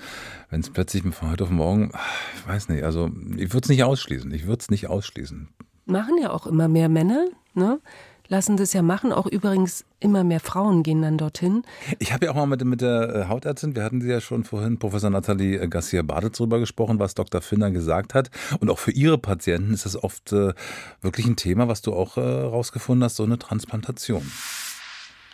[0.50, 1.92] wenn es plötzlich von heute auf morgen,
[2.36, 5.48] ich weiß nicht, also ich würde es nicht ausschließen, ich würde es nicht ausschließen.
[5.86, 7.78] Machen ja auch immer mehr Männer, ne?
[8.28, 9.12] Lassen das ja machen.
[9.12, 11.62] Auch übrigens immer mehr Frauen gehen dann dorthin.
[11.98, 14.44] Ich habe ja auch mal mit, mit der äh, Hautärztin, wir hatten sie ja schon
[14.44, 17.40] vorhin, Professor Nathalie äh, Garcia-Baditz drüber gesprochen, was Dr.
[17.40, 18.30] Finner gesagt hat.
[18.60, 20.52] Und auch für ihre Patienten ist das oft äh,
[21.00, 24.30] wirklich ein Thema, was du auch äh, rausgefunden hast, so eine Transplantation.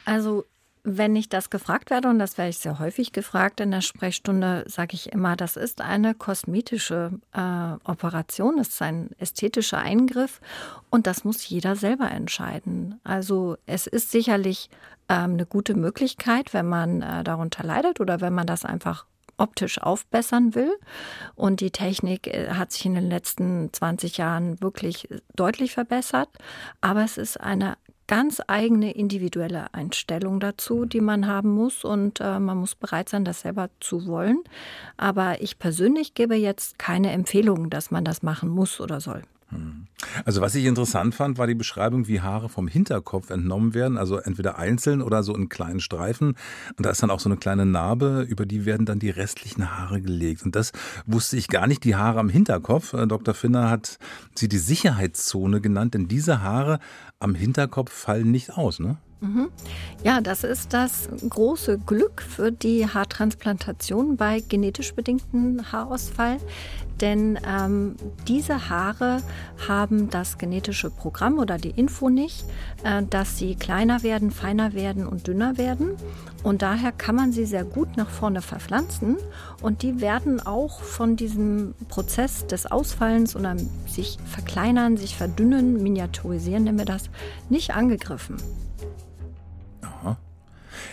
[0.05, 0.45] Also
[0.83, 4.65] wenn ich das gefragt werde, und das werde ich sehr häufig gefragt in der Sprechstunde,
[4.67, 10.41] sage ich immer, das ist eine kosmetische äh, Operation, das ist ein ästhetischer Eingriff
[10.89, 13.01] und das muss jeder selber entscheiden.
[13.05, 14.71] Also es ist sicherlich
[15.09, 19.07] ähm, eine gute Möglichkeit, wenn man äh, darunter leidet oder wenn man das einfach
[19.41, 20.73] optisch aufbessern will.
[21.35, 26.29] Und die Technik äh, hat sich in den letzten 20 Jahren wirklich deutlich verbessert.
[26.81, 27.77] Aber es ist eine
[28.11, 33.25] ganz eigene individuelle Einstellung dazu, die man haben muss und äh, man muss bereit sein,
[33.25, 34.43] das selber zu wollen.
[34.97, 39.23] Aber ich persönlich gebe jetzt keine Empfehlung, dass man das machen muss oder soll.
[39.51, 39.87] Hm.
[40.25, 44.17] Also was ich interessant fand, war die Beschreibung, wie Haare vom Hinterkopf entnommen werden, also
[44.17, 46.37] entweder einzeln oder so in kleinen Streifen.
[46.77, 49.77] Und da ist dann auch so eine kleine Narbe, über die werden dann die restlichen
[49.77, 50.45] Haare gelegt.
[50.45, 50.73] Und das
[51.07, 52.95] wusste ich gar nicht, die Haare am Hinterkopf.
[52.95, 53.35] Äh, Dr.
[53.35, 53.99] Finner hat
[54.35, 56.79] sie die Sicherheitszone genannt, denn diese Haare
[57.19, 58.97] am Hinterkopf fallen nicht aus, ne?
[59.21, 59.51] Mhm.
[60.03, 66.39] Ja, das ist das große Glück für die Haartransplantation bei genetisch bedingten Haarausfall.
[67.01, 67.97] Denn ähm,
[68.29, 69.23] diese Haare
[69.69, 72.45] haben das genetische Programm oder die Info nicht,
[72.85, 75.97] äh, dass sie kleiner werden, feiner werden und dünner werden.
[76.43, 79.17] Und daher kann man sie sehr gut nach vorne verpflanzen.
[79.63, 86.65] Und die werden auch von diesem Prozess des Ausfallens oder sich verkleinern, sich verdünnen, miniaturisieren,
[86.65, 87.11] nennen wir das,
[87.49, 88.37] nicht angegriffen.
[89.83, 90.19] Aha.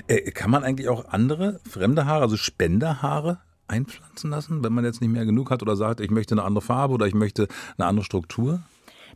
[0.07, 5.01] Äh, kann man eigentlich auch andere fremde Haare, also Spenderhaare, einpflanzen lassen, wenn man jetzt
[5.01, 7.87] nicht mehr genug hat oder sagt, ich möchte eine andere Farbe oder ich möchte eine
[7.87, 8.61] andere Struktur?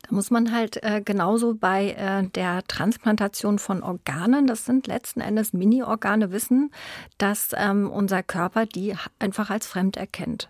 [0.04, 5.22] Da muss man halt äh, genauso bei äh, der Transplantation von Organen, das sind letzten
[5.22, 6.72] Endes Mini-Organe, wissen,
[7.18, 10.50] dass ähm, unser Körper die einfach als fremd erkennt.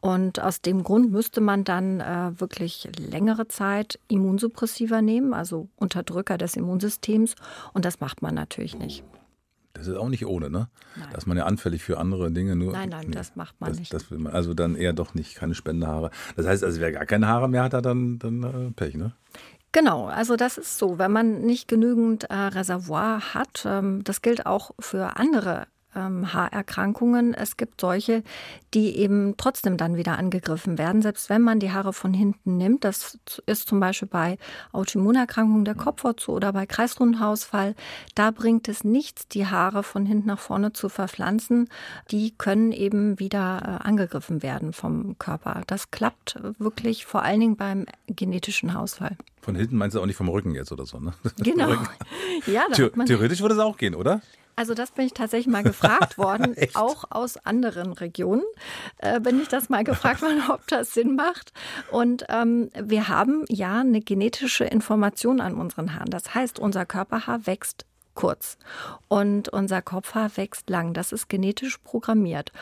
[0.00, 6.38] Und aus dem Grund müsste man dann äh, wirklich längere Zeit Immunsuppressiva nehmen, also Unterdrücker
[6.38, 7.36] des Immunsystems.
[7.72, 9.04] Und das macht man natürlich nicht.
[9.86, 10.68] Das ist auch nicht ohne, ne?
[10.96, 11.08] Nein.
[11.10, 12.54] Da ist man ja anfällig für andere Dinge.
[12.54, 13.92] Nur, nein, nein, nee, das macht man das, nicht.
[13.92, 16.10] Das man, also dann eher doch nicht, keine Spendehaare.
[16.36, 19.12] Das heißt, also wer gar keine Haare mehr hat, hat dann, dann äh, Pech, ne?
[19.72, 20.98] Genau, also das ist so.
[20.98, 27.34] Wenn man nicht genügend äh, Reservoir hat, ähm, das gilt auch für andere ähm, Haarerkrankungen.
[27.34, 28.22] Es gibt solche,
[28.74, 32.84] die eben trotzdem dann wieder angegriffen werden, selbst wenn man die Haare von hinten nimmt.
[32.84, 34.38] Das ist zum Beispiel bei
[34.72, 37.74] Autoimmunerkrankungen der Kopfhaut so oder bei Kreisrundenhausfall.
[38.14, 41.68] Da bringt es nichts, die Haare von hinten nach vorne zu verpflanzen.
[42.10, 45.62] Die können eben wieder äh, angegriffen werden vom Körper.
[45.66, 49.16] Das klappt wirklich vor allen Dingen beim genetischen Hausfall.
[49.40, 51.12] Von hinten meinst du auch nicht vom Rücken jetzt oder so, ne?
[51.38, 51.74] Genau.
[52.46, 54.20] Ja, Theoretisch würde es auch gehen, oder?
[54.56, 58.44] Also das bin ich tatsächlich mal gefragt worden, auch aus anderen Regionen
[58.98, 61.52] äh, bin ich das mal gefragt worden, ob das Sinn macht.
[61.90, 66.10] Und ähm, wir haben ja eine genetische Information an unseren Haaren.
[66.10, 68.58] Das heißt, unser Körperhaar wächst kurz
[69.08, 70.92] und unser Kopfhaar wächst lang.
[70.92, 72.52] Das ist genetisch programmiert.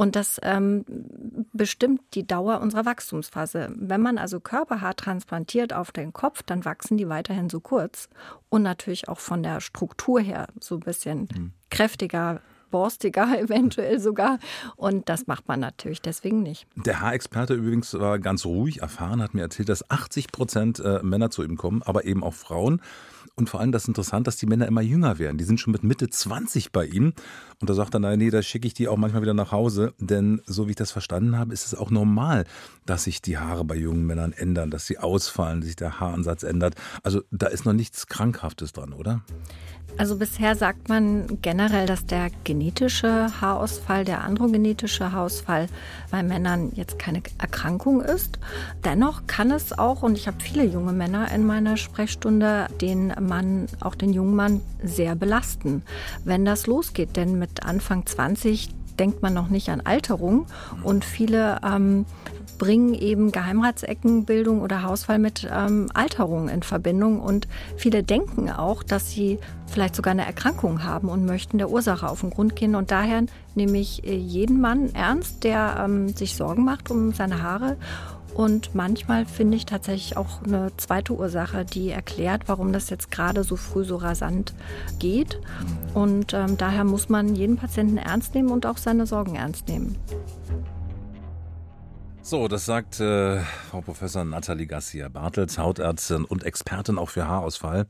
[0.00, 0.84] Und das ähm,
[1.52, 3.74] bestimmt die Dauer unserer Wachstumsphase.
[3.74, 8.08] Wenn man also Körperhaar transplantiert auf den Kopf, dann wachsen die weiterhin so kurz
[8.48, 11.52] und natürlich auch von der Struktur her so ein bisschen mhm.
[11.68, 14.38] kräftiger, borstiger eventuell sogar.
[14.76, 16.68] Und das macht man natürlich deswegen nicht.
[16.76, 21.30] Der Haarexperte übrigens war ganz ruhig erfahren, hat mir erzählt, dass 80 Prozent äh, Männer
[21.30, 22.80] zu ihm kommen, aber eben auch Frauen.
[23.38, 25.38] Und vor allem das ist interessant, dass die Männer immer jünger werden.
[25.38, 27.12] Die sind schon mit Mitte 20 bei ihm.
[27.60, 29.94] Und da sagt er, nein, nee, da schicke ich die auch manchmal wieder nach Hause.
[30.00, 32.46] Denn so wie ich das verstanden habe, ist es auch normal,
[32.84, 36.42] dass sich die Haare bei jungen Männern ändern, dass sie ausfallen, dass sich der Haaransatz
[36.42, 36.74] ändert.
[37.04, 39.22] Also da ist noch nichts Krankhaftes dran, oder?
[39.98, 45.66] Also bisher sagt man generell, dass der genetische Haarausfall, der androgenetische Haarausfall
[46.12, 48.38] bei Männern jetzt keine Erkrankung ist.
[48.84, 53.66] Dennoch kann es auch, und ich habe viele junge Männer in meiner Sprechstunde, den Mann,
[53.80, 55.82] auch den jungen Mann sehr belasten,
[56.24, 57.16] wenn das losgeht.
[57.16, 58.68] Denn mit Anfang 20
[59.00, 60.46] denkt man noch nicht an Alterung
[60.84, 62.06] und viele ähm,
[62.58, 67.20] bringen eben Geheimratseckenbildung oder Hausfall mit ähm, Alterung in Verbindung.
[67.20, 72.08] Und viele denken auch, dass sie vielleicht sogar eine Erkrankung haben und möchten der Ursache
[72.08, 72.74] auf den Grund gehen.
[72.74, 77.42] Und daher nehme ich äh, jeden Mann ernst, der ähm, sich Sorgen macht um seine
[77.42, 77.76] Haare
[78.38, 83.42] und manchmal finde ich tatsächlich auch eine zweite Ursache, die erklärt, warum das jetzt gerade
[83.42, 84.54] so früh so rasant
[85.00, 85.40] geht.
[85.92, 89.96] Und ähm, daher muss man jeden Patienten ernst nehmen und auch seine Sorgen ernst nehmen.
[92.28, 97.86] So, das sagt äh, Frau Professor Nathalie Garcia Bartels, Hautärztin und Expertin auch für Haarausfall.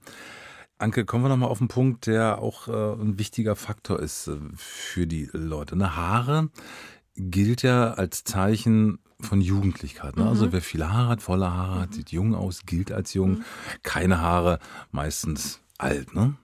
[0.78, 4.36] Anke, kommen wir nochmal auf einen Punkt, der auch äh, ein wichtiger Faktor ist äh,
[4.54, 5.74] für die Leute.
[5.74, 6.50] Eine Haare
[7.16, 10.16] gilt ja als Zeichen von Jugendlichkeit.
[10.16, 10.22] Ne?
[10.22, 10.30] Also mhm.
[10.30, 13.38] Also wer viele Haare hat, volle Haare hat, sieht jung aus, gilt als jung.
[13.38, 13.44] Mhm.
[13.82, 14.60] Keine Haare,
[14.92, 16.36] meistens alt, ne?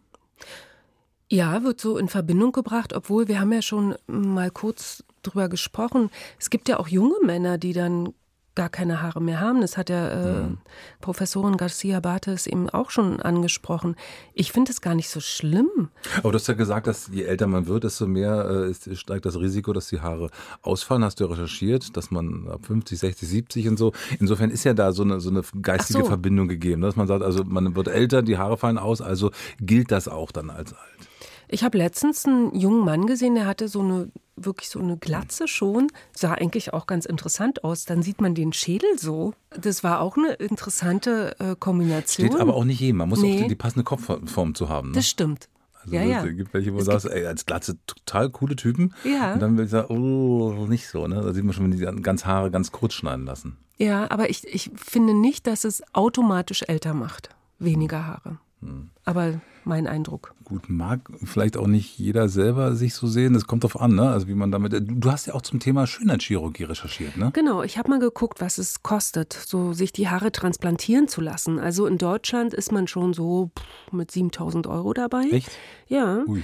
[1.31, 6.11] Ja, wird so in Verbindung gebracht, obwohl wir haben ja schon mal kurz drüber gesprochen.
[6.39, 8.13] Es gibt ja auch junge Männer, die dann
[8.55, 9.61] gar keine Haare mehr haben.
[9.61, 10.59] Das hat ja äh, mhm.
[11.01, 13.97] Professorin Garcia Bartes eben auch schon angesprochen.
[14.33, 15.89] Ich finde es gar nicht so schlimm.
[16.19, 19.27] Aber du hast ja gesagt, dass je älter man wird, desto mehr äh, ist, steigt
[19.27, 20.31] das Risiko, dass die Haare
[20.63, 21.05] ausfallen.
[21.05, 23.93] Hast du ja recherchiert, dass man ab 50, 60, 70 und so.
[24.21, 26.07] Insofern ist ja da so eine, so eine geistige so.
[26.07, 29.91] Verbindung gegeben, dass man sagt, also man wird älter, die Haare fallen aus, also gilt
[29.91, 31.09] das auch dann als alt.
[31.49, 35.47] Ich habe letztens einen jungen Mann gesehen, der hatte so eine wirklich so eine Glatze
[35.47, 37.85] schon, sah eigentlich auch ganz interessant aus.
[37.85, 39.35] Dann sieht man den Schädel so.
[39.51, 42.27] Das war auch eine interessante äh, Kombination.
[42.27, 42.99] Steht aber auch nicht jedem.
[42.99, 43.37] Man muss nee.
[43.37, 44.89] auch die, die, passende Kopfform zu haben.
[44.89, 44.95] Ne?
[44.95, 45.49] Das stimmt.
[45.83, 46.25] Also ja, ja.
[46.25, 48.95] Es gibt welche, wo du sagst, ey, als Glatze total coole Typen.
[49.05, 49.35] Ja.
[49.35, 51.07] Und dann will ich sagen, oh, nicht so.
[51.07, 51.21] Ne?
[51.21, 53.59] Da sieht man schon, wenn die ganz Haare ganz kurz schneiden lassen.
[53.77, 57.31] Ja, aber ich, ich finde nicht, dass es automatisch älter macht.
[57.59, 58.39] Weniger Haare.
[58.61, 58.91] Hm.
[59.05, 60.35] Aber mein Eindruck.
[60.45, 63.35] Gut, mag vielleicht auch nicht jeder selber sich so sehen.
[63.35, 64.09] Das kommt drauf an, ne?
[64.09, 64.75] Also wie man damit.
[64.87, 67.31] Du hast ja auch zum Thema Schönheitschirurgie recherchiert, ne?
[67.33, 71.59] Genau, ich habe mal geguckt, was es kostet, so sich die Haare transplantieren zu lassen.
[71.59, 73.51] Also in Deutschland ist man schon so
[73.91, 75.25] mit 7000 Euro dabei.
[75.31, 75.51] Echt?
[75.89, 76.25] Ja.
[76.27, 76.43] Ui.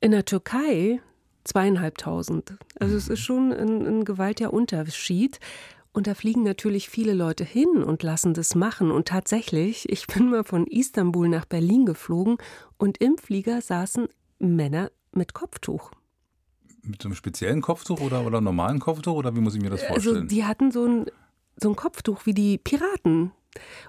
[0.00, 1.00] In der Türkei
[1.44, 2.54] zweieinhalbtausend.
[2.80, 5.38] Also es ist schon ein, ein gewaltiger Unterschied.
[5.94, 8.90] Und da fliegen natürlich viele Leute hin und lassen das machen.
[8.90, 12.36] Und tatsächlich, ich bin mal von Istanbul nach Berlin geflogen
[12.76, 14.08] und im Flieger saßen
[14.40, 15.92] Männer mit Kopftuch.
[16.82, 19.82] Mit so einem speziellen Kopftuch oder, oder normalen Kopftuch oder wie muss ich mir das
[19.82, 20.16] also, vorstellen?
[20.16, 21.06] Also die hatten so ein,
[21.56, 23.30] so ein Kopftuch wie die Piraten.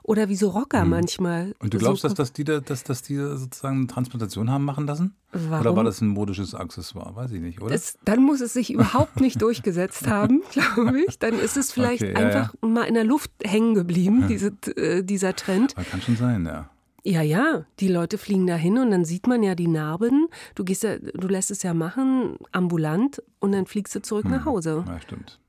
[0.04, 0.90] Oder wie so Rocker hm.
[0.90, 1.54] manchmal.
[1.60, 4.66] Und du glaubst, so dass, dass, die da, dass, dass die sozusagen eine Transplantation haben
[4.66, 5.16] machen lassen?
[5.32, 5.62] Warum?
[5.62, 7.16] Oder war das ein modisches Accessoire?
[7.16, 7.72] Weiß ich nicht, oder?
[7.72, 11.20] Das, dann muss es sich überhaupt nicht durchgesetzt haben, glaube ich.
[11.20, 12.68] Dann ist es vielleicht okay, ja, einfach ja.
[12.68, 15.76] mal in der Luft hängen geblieben, diese, äh, dieser Trend.
[15.78, 16.70] Das kann schon sein, ja.
[17.08, 20.28] Ja, ja, die Leute fliegen dahin und dann sieht man ja die Narben.
[20.56, 24.32] Du gehst ja, du lässt es ja machen, ambulant, und dann fliegst du zurück hm.
[24.32, 24.84] nach Hause.
[24.88, 25.40] Ja, stimmt.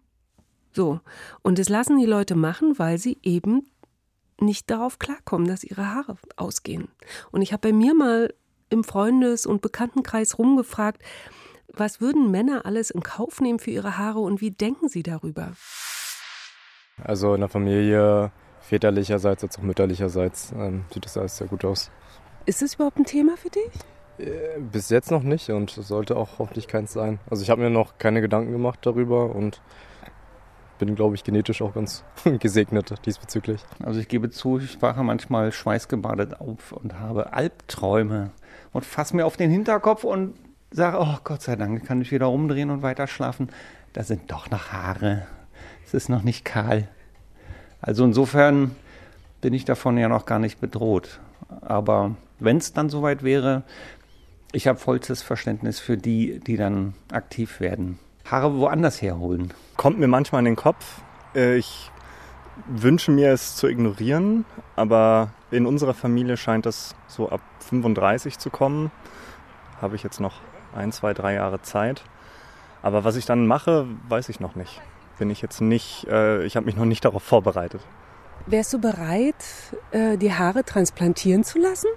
[0.73, 1.01] So.
[1.41, 3.67] Und das lassen die Leute machen, weil sie eben
[4.41, 6.89] nicht darauf klarkommen, dass ihre Haare ausgehen.
[7.31, 8.35] Und ich habe bei mir mal
[8.69, 11.03] im Freundes- und Bekanntenkreis rumgefragt,
[11.73, 15.53] was würden Männer alles in Kauf nehmen für ihre Haare und wie denken sie darüber?
[17.03, 21.91] Also in der Familie väterlicherseits als auch mütterlicherseits ähm, sieht das alles sehr gut aus.
[22.47, 23.71] Ist das überhaupt ein Thema für dich?
[24.19, 27.21] Äh, bis jetzt noch nicht und sollte auch hoffentlich keins sein.
[27.29, 29.61] Also ich habe mir noch keine Gedanken gemacht darüber und
[30.79, 32.05] bin, glaube ich, genetisch auch ganz
[32.39, 33.61] gesegnet diesbezüglich.
[33.83, 38.31] Also ich gebe zu, ich wache manchmal schweißgebadet auf und habe Albträume
[38.73, 40.35] und fasse mir auf den Hinterkopf und
[40.71, 43.49] sage, oh Gott sei Dank, kann ich wieder umdrehen und weiter schlafen.
[43.93, 45.27] Da sind doch noch Haare.
[45.85, 46.89] Es ist noch nicht kahl.
[47.81, 48.75] Also insofern
[49.41, 51.21] bin ich davon ja noch gar nicht bedroht.
[51.61, 53.63] Aber wenn es dann soweit wäre,
[54.53, 57.99] ich habe vollstes Verständnis für die, die dann aktiv werden.
[58.31, 59.53] Haare woanders herholen.
[59.77, 61.01] Kommt mir manchmal in den Kopf.
[61.35, 61.91] Äh, ich
[62.67, 68.51] wünsche mir es zu ignorieren, aber in unserer Familie scheint es so ab 35 zu
[68.51, 68.91] kommen.
[69.81, 70.41] Habe ich jetzt noch
[70.75, 72.03] ein, zwei, drei Jahre Zeit.
[72.83, 74.81] Aber was ich dann mache, weiß ich noch nicht.
[75.19, 77.81] Bin ich jetzt nicht, äh, ich habe mich noch nicht darauf vorbereitet.
[78.47, 79.35] Wärst du bereit,
[79.91, 81.89] äh, die Haare transplantieren zu lassen?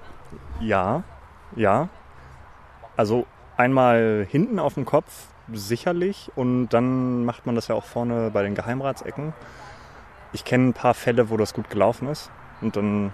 [0.60, 1.04] Ja,
[1.56, 1.90] ja.
[2.98, 3.26] Also
[3.58, 6.32] einmal hinten auf dem Kopf sicherlich.
[6.36, 9.34] Und dann macht man das ja auch vorne bei den Geheimratsecken.
[10.34, 12.30] Ich kenne ein paar Fälle, wo das gut gelaufen ist.
[12.62, 13.14] Und dann,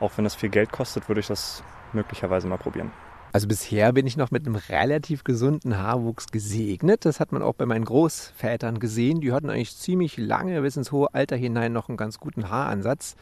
[0.00, 2.90] auch wenn das viel Geld kostet, würde ich das möglicherweise mal probieren.
[3.38, 7.04] Also bisher bin ich noch mit einem relativ gesunden Haarwuchs gesegnet.
[7.04, 9.20] Das hat man auch bei meinen Großvätern gesehen.
[9.20, 13.14] Die hatten eigentlich ziemlich lange bis ins hohe Alter hinein noch einen ganz guten Haaransatz.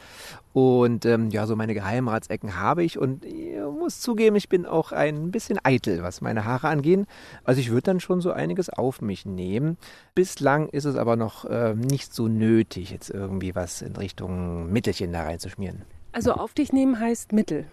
[0.53, 2.97] Und ähm, ja, so meine Geheimratsecken habe ich.
[2.97, 7.05] Und ich muss zugeben, ich bin auch ein bisschen eitel, was meine Haare angehen.
[7.43, 9.77] Also ich würde dann schon so einiges auf mich nehmen.
[10.15, 15.13] Bislang ist es aber noch äh, nicht so nötig, jetzt irgendwie was in Richtung Mittelchen
[15.13, 15.83] da reinzuschmieren.
[16.11, 17.67] Also auf dich nehmen heißt Mittel.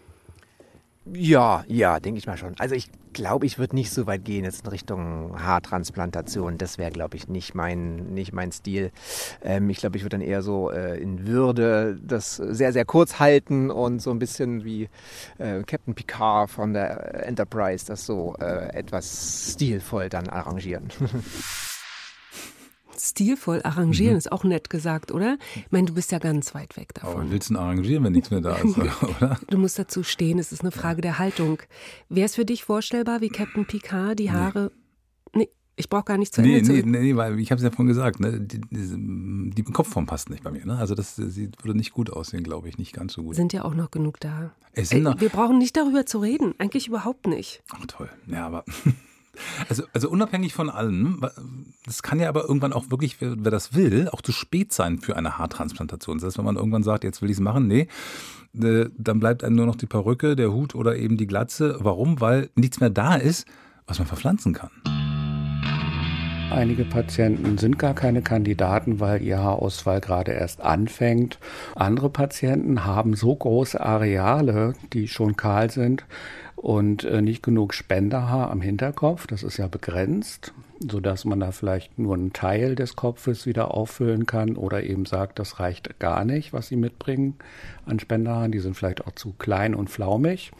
[1.13, 2.55] Ja, ja, denke ich mal schon.
[2.59, 6.57] Also ich glaube, ich würde nicht so weit gehen jetzt in Richtung Haartransplantation.
[6.57, 8.91] Das wäre, glaube ich, nicht mein, nicht mein Stil.
[9.43, 13.19] Ähm, ich glaube, ich würde dann eher so äh, in Würde das sehr, sehr kurz
[13.19, 14.89] halten und so ein bisschen wie
[15.37, 20.89] äh, Captain Picard von der Enterprise das so äh, etwas stilvoll dann arrangieren.
[22.99, 24.19] Stilvoll arrangieren mhm.
[24.19, 25.39] ist auch nett gesagt, oder?
[25.57, 27.23] Ich meine, du bist ja ganz weit weg davon.
[27.23, 29.39] Aber willst du arrangieren, wenn nichts mehr da ist, oder?
[29.49, 31.59] Du musst dazu stehen, es ist eine Frage der Haltung.
[32.09, 34.73] Wäre es für dich vorstellbar, wie Captain Picard die Haare.
[35.33, 37.59] Nee, nee ich brauche gar nicht zu nee, Ende nee, nee, nee, weil ich habe
[37.59, 40.65] es ja vorhin gesagt, ne, die, die, die, Kopfform passt nicht bei mir.
[40.65, 40.77] Ne?
[40.77, 43.35] Also das sieht, würde nicht gut aussehen, glaube ich, nicht ganz so gut.
[43.35, 44.55] Sind ja auch noch genug da.
[44.73, 47.63] Es sind Ey, wir brauchen nicht darüber zu reden, eigentlich überhaupt nicht.
[47.73, 48.65] Ach toll, ja, aber
[49.69, 51.21] Also, also unabhängig von allem,
[51.85, 54.99] das kann ja aber irgendwann auch wirklich, wer, wer das will, auch zu spät sein
[54.99, 56.19] für eine Haartransplantation.
[56.19, 57.89] Das heißt, wenn man irgendwann sagt, jetzt will ich es machen, nee,
[58.61, 61.77] äh, dann bleibt einem nur noch die Perücke, der Hut oder eben die Glatze.
[61.81, 62.21] Warum?
[62.21, 63.47] Weil nichts mehr da ist,
[63.87, 64.71] was man verpflanzen kann.
[66.51, 71.41] Einige Patienten sind gar keine Kandidaten, weil ihr Haarausfall gerade erst anfängt.
[71.75, 76.05] Andere Patienten haben so große Areale, die schon kahl sind,
[76.57, 79.27] und äh, nicht genug Spenderhaar am Hinterkopf.
[79.27, 83.75] Das ist ja begrenzt, so dass man da vielleicht nur einen Teil des Kopfes wieder
[83.75, 87.37] auffüllen kann oder eben sagt, das reicht gar nicht, was sie mitbringen
[87.87, 88.53] an Spenderhaaren.
[88.53, 90.53] Die sind vielleicht auch zu klein und flaumig.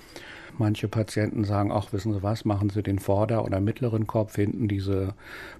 [0.57, 4.69] Manche Patienten sagen, ach, wissen Sie was, machen Sie den Vorder- oder mittleren Kopf, hinten
[4.69, 5.15] diese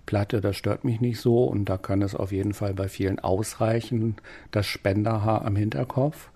[0.07, 1.45] Platte, das stört mich nicht so.
[1.45, 4.17] Und da kann es auf jeden Fall bei vielen ausreichen,
[4.51, 6.31] das Spenderhaar am Hinterkopf.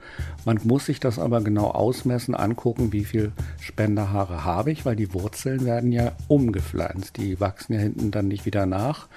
[0.44, 5.14] Man muss sich das aber genau ausmessen, angucken, wie viel Spenderhaare habe ich, weil die
[5.14, 7.16] Wurzeln werden ja umgepflanzt.
[7.16, 9.08] Die wachsen ja hinten dann nicht wieder nach.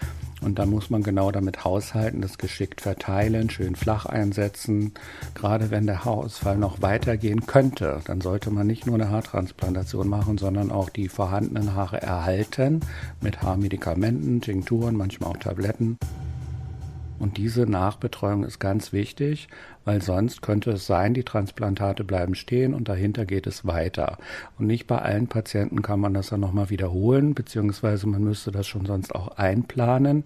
[0.41, 4.93] Und dann muss man genau damit haushalten, das geschickt verteilen, schön flach einsetzen.
[5.36, 10.38] Gerade wenn der Haarausfall noch weitergehen könnte, dann sollte man nicht nur eine Haartransplantation machen,
[10.38, 12.82] sondern auch die vorhandenen Haare erhalten
[13.21, 15.97] mit Haarmedikamenten, Tinkturen, manchmal auch Tabletten.
[17.22, 19.48] Und diese Nachbetreuung ist ganz wichtig,
[19.86, 24.18] weil sonst könnte es sein, die Transplantate bleiben stehen und dahinter geht es weiter.
[24.58, 28.66] Und nicht bei allen Patienten kann man das dann nochmal wiederholen, beziehungsweise man müsste das
[28.66, 30.24] schon sonst auch einplanen,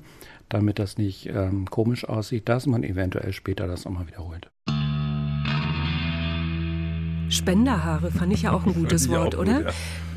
[0.48, 4.50] damit das nicht ähm, komisch aussieht, dass man eventuell später das nochmal wiederholt.
[7.28, 9.64] Spenderhaare fand ich ja auch ein gutes Wort, oder?
[9.64, 9.72] ja.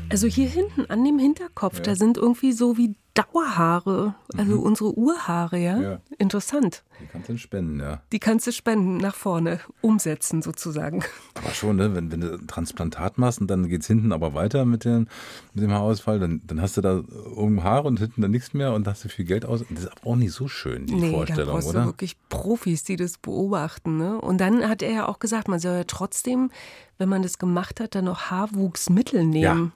[0.09, 1.83] Also hier hinten an dem Hinterkopf, ja.
[1.83, 4.63] da sind irgendwie so wie Dauerhaare, also mhm.
[4.63, 5.79] unsere Urhaare, ja?
[5.79, 6.01] ja?
[6.17, 6.83] Interessant.
[7.01, 8.01] Die kannst du spenden, ja.
[8.11, 11.03] Die kannst du spenden, nach vorne, umsetzen sozusagen.
[11.35, 11.93] Aber schon, ne?
[11.95, 15.07] wenn, wenn du ein Transplantat machst und dann geht es hinten aber weiter mit dem,
[15.53, 17.03] mit dem Haarausfall, dann, dann hast du da
[17.35, 19.65] oben Haare und hinten dann nichts mehr und hast du viel Geld aus.
[19.69, 21.81] Das ist aber auch nicht so schön, die nee, Vorstellung, da brauchst oder?
[21.81, 23.97] Du wirklich Profis, die das beobachten.
[23.97, 24.19] Ne?
[24.19, 26.51] Und dann hat er ja auch gesagt, man soll ja trotzdem,
[26.97, 29.41] wenn man das gemacht hat, dann noch Haarwuchsmittel nehmen.
[29.65, 29.71] Ja.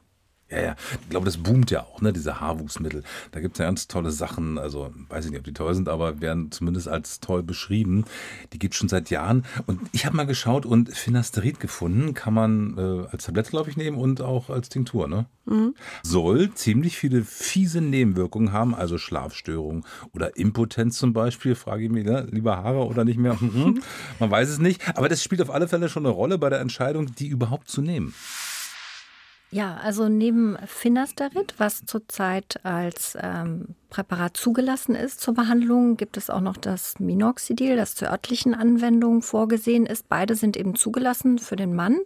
[0.54, 0.76] Ja, ja.
[1.02, 3.04] Ich glaube, das boomt ja auch, ne, diese Haarwuchsmittel.
[3.32, 4.58] Da gibt es ja ganz tolle Sachen.
[4.58, 8.06] Also, weiß ich nicht, ob die toll sind, aber werden zumindest als toll beschrieben.
[8.54, 9.46] Die gibt es schon seit Jahren.
[9.66, 12.14] Und ich habe mal geschaut und Finasterid gefunden.
[12.14, 15.26] Kann man äh, als Tablette, glaube ich, nehmen und auch als Tinktur, ne?
[15.46, 15.76] Mhm.
[16.04, 21.56] Soll ziemlich viele fiese Nebenwirkungen haben, also Schlafstörungen oder Impotenz zum Beispiel.
[21.56, 22.28] Frage ich mich, ne?
[22.32, 23.36] lieber Haare oder nicht mehr?
[23.40, 23.82] Mhm.
[24.20, 24.82] Man weiß es nicht.
[24.98, 27.82] Aber das spielt auf alle Fälle schon eine Rolle bei der Entscheidung, die überhaupt zu
[27.82, 28.14] nehmen.
[29.54, 36.32] Ja, also neben Finasterid, was zurzeit als ähm, Präparat zugelassen ist zur Behandlung, gibt es
[36.32, 40.10] auch noch das Minoxidil, das zur örtlichen Anwendung vorgesehen ist.
[40.10, 42.00] Beide sind eben zugelassen für den Mann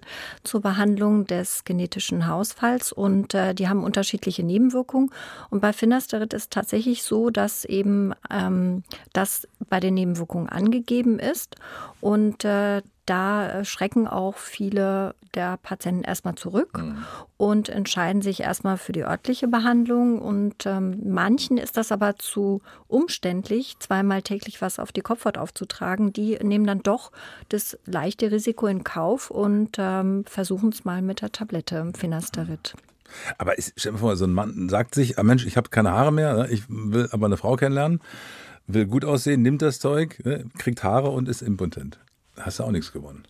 [0.43, 5.09] zur Behandlung des genetischen Hausfalls und äh, die haben unterschiedliche Nebenwirkungen.
[5.49, 8.83] Und bei Finasterid ist tatsächlich so, dass eben ähm,
[9.13, 11.55] das bei den Nebenwirkungen angegeben ist
[12.01, 17.03] und äh, da schrecken auch viele der Patienten erstmal zurück mhm.
[17.37, 20.19] und entscheiden sich erstmal für die örtliche Behandlung.
[20.19, 26.11] Und ähm, manchen ist das aber zu umständlich, zweimal täglich was auf die Kopfhaut aufzutragen.
[26.11, 27.11] Die nehmen dann doch
[27.49, 32.73] das leichte Risiko in Kauf und ähm, versuchen es mal mit der Tablette Finasterid.
[33.37, 35.91] Aber ich, stell mir vor, so ein Mann sagt sich, ah Mensch, ich habe keine
[35.91, 36.49] Haare mehr, ne?
[36.49, 38.01] ich will aber eine Frau kennenlernen,
[38.67, 40.45] will gut aussehen, nimmt das Zeug, ne?
[40.57, 41.99] kriegt Haare und ist impotent.
[42.37, 43.23] Hast du auch nichts gewonnen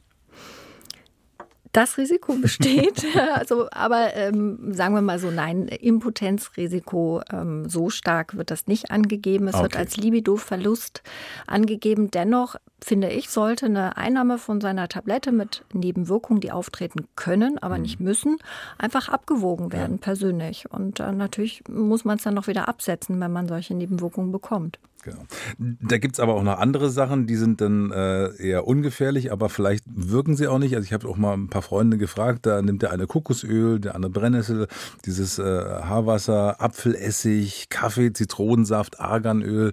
[1.71, 3.05] Das Risiko besteht.
[3.35, 8.91] also, aber ähm, sagen wir mal so, nein, Impotenzrisiko ähm, so stark wird das nicht
[8.91, 9.47] angegeben.
[9.47, 9.63] Es okay.
[9.63, 11.03] wird als Libido-Verlust
[11.45, 12.11] angegeben.
[12.11, 17.75] Dennoch finde ich, sollte eine Einnahme von seiner Tablette mit Nebenwirkungen, die auftreten können, aber
[17.75, 17.81] mhm.
[17.83, 18.37] nicht müssen,
[18.77, 20.01] einfach abgewogen werden ja.
[20.01, 20.69] persönlich.
[20.71, 24.79] Und äh, natürlich muss man es dann noch wieder absetzen, wenn man solche Nebenwirkungen bekommt.
[25.07, 25.23] Genau.
[25.57, 29.47] Da gibt es aber auch noch andere Sachen, die sind dann äh, eher ungefährlich, aber
[29.47, 30.75] vielleicht wirken sie auch nicht.
[30.75, 33.95] Also ich habe auch mal ein paar Freunde gefragt, da nimmt der eine Kokosöl, der
[33.95, 34.67] andere Brennnessel,
[35.05, 39.71] dieses äh, Haarwasser, Apfelessig, Kaffee, Zitronensaft, Arganöl.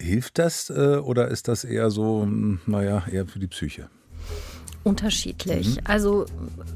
[0.00, 3.90] Hilft das äh, oder ist das eher so, hm, naja, eher für die Psyche?
[4.84, 5.76] Unterschiedlich.
[5.76, 5.82] Mhm.
[5.84, 6.26] Also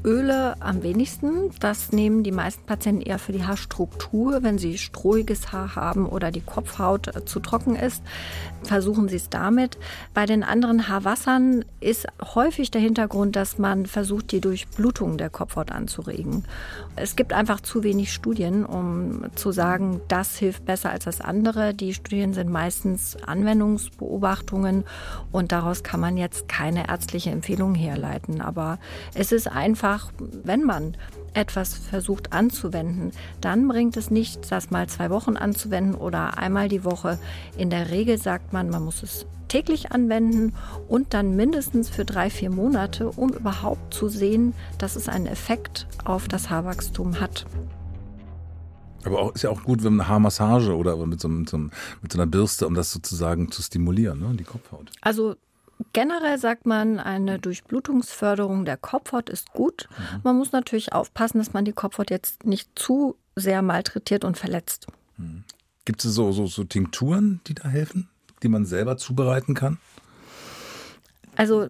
[0.05, 1.51] Öle am wenigsten.
[1.59, 4.43] Das nehmen die meisten Patienten eher für die Haarstruktur.
[4.43, 8.01] Wenn sie strohiges Haar haben oder die Kopfhaut äh, zu trocken ist,
[8.63, 9.77] versuchen sie es damit.
[10.13, 15.71] Bei den anderen Haarwassern ist häufig der Hintergrund, dass man versucht, die Durchblutung der Kopfhaut
[15.71, 16.45] anzuregen.
[16.95, 21.73] Es gibt einfach zu wenig Studien, um zu sagen, das hilft besser als das andere.
[21.73, 24.85] Die Studien sind meistens Anwendungsbeobachtungen
[25.33, 28.41] und daraus kann man jetzt keine ärztliche Empfehlung her herleiten.
[28.41, 28.79] Aber
[29.13, 30.95] es ist einfach, wenn man
[31.33, 36.83] etwas versucht anzuwenden, dann bringt es nicht, das mal zwei Wochen anzuwenden oder einmal die
[36.83, 37.19] Woche.
[37.57, 40.53] In der Regel sagt man, man muss es täglich anwenden
[40.87, 45.87] und dann mindestens für drei, vier Monate, um überhaupt zu sehen, dass es einen Effekt
[46.03, 47.45] auf das Haarwachstum hat.
[49.05, 52.11] Aber auch, ist ja auch gut, wenn eine Haarmassage oder mit so, mit so, mit
[52.11, 54.91] so einer Bürste, um das sozusagen zu stimulieren, ne, die Kopfhaut.
[54.99, 55.35] Also
[55.93, 59.87] Generell sagt man, eine Durchblutungsförderung der Kopfhaut ist gut.
[59.89, 60.21] Mhm.
[60.23, 64.87] Man muss natürlich aufpassen, dass man die Kopfhaut jetzt nicht zu sehr malträtiert und verletzt.
[65.17, 65.43] Mhm.
[65.85, 68.09] Gibt es so, so, so Tinkturen, die da helfen,
[68.43, 69.77] die man selber zubereiten kann?
[71.35, 71.67] Also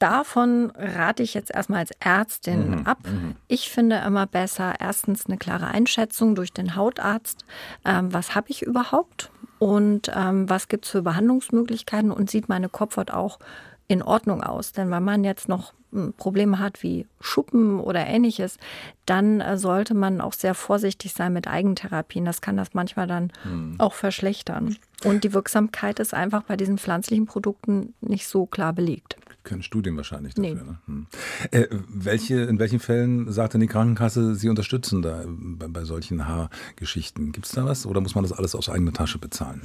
[0.00, 2.98] davon rate ich jetzt erstmal als Ärztin mhm, ab.
[3.04, 3.36] Mhm.
[3.46, 7.44] Ich finde immer besser erstens eine klare Einschätzung durch den Hautarzt.
[7.84, 9.30] Ähm, was habe ich überhaupt?
[9.62, 13.38] Und ähm, was gibt es für Behandlungsmöglichkeiten und sieht meine Kopfhaut auch
[13.86, 14.72] in Ordnung aus.
[14.72, 18.58] Denn wenn man jetzt noch hm, Probleme hat wie Schuppen oder ähnliches,
[19.06, 22.24] dann äh, sollte man auch sehr vorsichtig sein mit Eigentherapien.
[22.24, 23.76] Das kann das manchmal dann hm.
[23.78, 24.78] auch verschlechtern.
[25.04, 29.96] Und die Wirksamkeit ist einfach bei diesen pflanzlichen Produkten nicht so klar belegt keine Studien
[29.96, 30.54] wahrscheinlich dafür.
[30.54, 30.62] Nee.
[30.62, 30.78] Ne?
[30.86, 31.06] Hm.
[31.50, 36.26] Äh, welche, in welchen Fällen sagt denn die Krankenkasse, Sie unterstützen da bei, bei solchen
[36.26, 37.32] Haargeschichten?
[37.32, 39.62] Gibt es da was oder muss man das alles aus eigener Tasche bezahlen?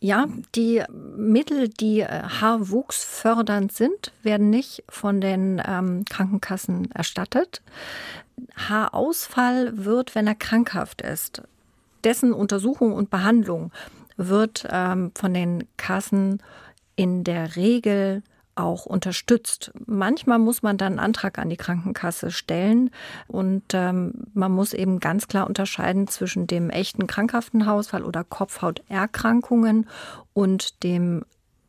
[0.00, 0.82] Ja, die
[1.16, 7.62] Mittel, die äh, haarwuchsfördernd sind, werden nicht von den ähm, Krankenkassen erstattet.
[8.56, 11.42] Haarausfall wird, wenn er krankhaft ist.
[12.04, 13.72] Dessen Untersuchung und Behandlung
[14.16, 16.42] wird ähm, von den Kassen
[16.96, 18.22] in der Regel
[18.56, 19.72] auch unterstützt.
[19.86, 22.90] Manchmal muss man dann einen Antrag an die Krankenkasse stellen
[23.26, 29.88] und ähm, man muss eben ganz klar unterscheiden zwischen dem echten krankhaften Hausfall oder Kopfhauterkrankungen
[30.32, 31.24] und dem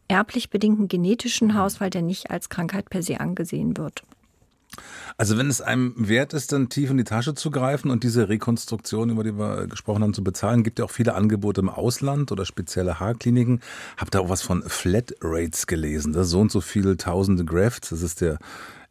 [0.07, 4.03] erblich bedingten genetischen Hausfall, der nicht als Krankheit per se angesehen wird.
[5.17, 8.30] Also wenn es einem wert ist, dann tief in die Tasche zu greifen und diese
[8.30, 12.32] Rekonstruktion, über die wir gesprochen haben, zu bezahlen, gibt ja auch viele Angebote im Ausland
[12.32, 13.61] oder spezielle Haarkliniken.
[13.97, 16.13] Hab da auch was von Flat Rates gelesen.
[16.13, 18.39] Das so und so viele tausende Grafts, das ist der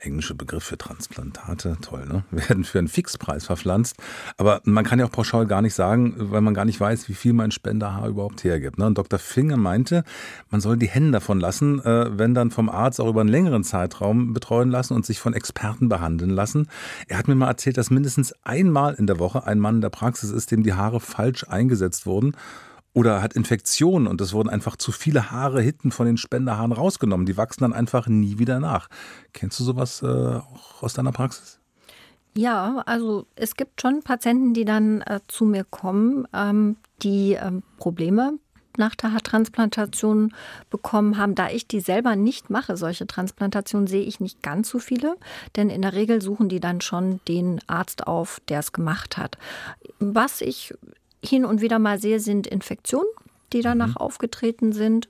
[0.05, 2.25] englische Begriff für Transplantate, toll, ne?
[2.31, 3.97] Werden für einen Fixpreis verpflanzt.
[4.37, 7.15] Aber man kann ja auch pauschal gar nicht sagen, weil man gar nicht weiß, wie
[7.15, 8.79] viel mein Spenderhaar überhaupt hergibt.
[8.79, 8.87] Ne?
[8.87, 9.19] Und Dr.
[9.19, 10.05] Finger meinte,
[10.51, 13.65] man soll die Hände davon lassen, äh, wenn dann vom Arzt auch über einen längeren
[13.65, 16.69] Zeitraum betreuen lassen und sich von Experten behandeln lassen.
[17.09, 19.91] Er hat mir mal erzählt, dass mindestens einmal in der Woche ein Mann in der
[19.91, 22.35] Praxis ist, dem die Haare falsch eingesetzt wurden
[22.95, 27.27] oder hat Infektionen und es wurden einfach zu viele Haare hinten von den Spenderhaaren rausgenommen.
[27.27, 28.89] Die wachsen dann einfach nie wieder nach.
[29.33, 31.59] Kennst du sowas äh, auch aus deiner Praxis?
[32.37, 37.63] Ja, also es gibt schon Patienten, die dann äh, zu mir kommen, ähm, die ähm,
[37.79, 38.39] Probleme
[38.77, 40.35] nach der Haartransplantation
[40.71, 41.35] bekommen haben.
[41.35, 45.17] Da ich die selber nicht mache, solche Transplantationen, sehe ich nicht ganz so viele,
[45.57, 49.39] denn in der Regel suchen die dann schon den Arzt auf, der es gemacht hat.
[50.01, 50.75] Was ich
[51.25, 53.09] hin und wieder mal sehe, sind Infektionen,
[53.53, 53.97] die danach mhm.
[53.97, 55.09] aufgetreten sind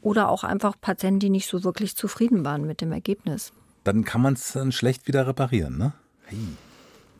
[0.00, 3.52] oder auch einfach Patienten, die nicht so wirklich zufrieden waren mit dem Ergebnis.
[3.84, 5.92] Dann kann man es dann schlecht wieder reparieren, ne?
[6.26, 6.38] Hey.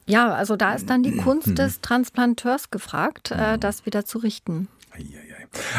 [0.06, 3.60] Ja, also da ist dann die Kunst des Transplanteurs gefragt, äh, mhm.
[3.60, 4.68] das wieder zu richten.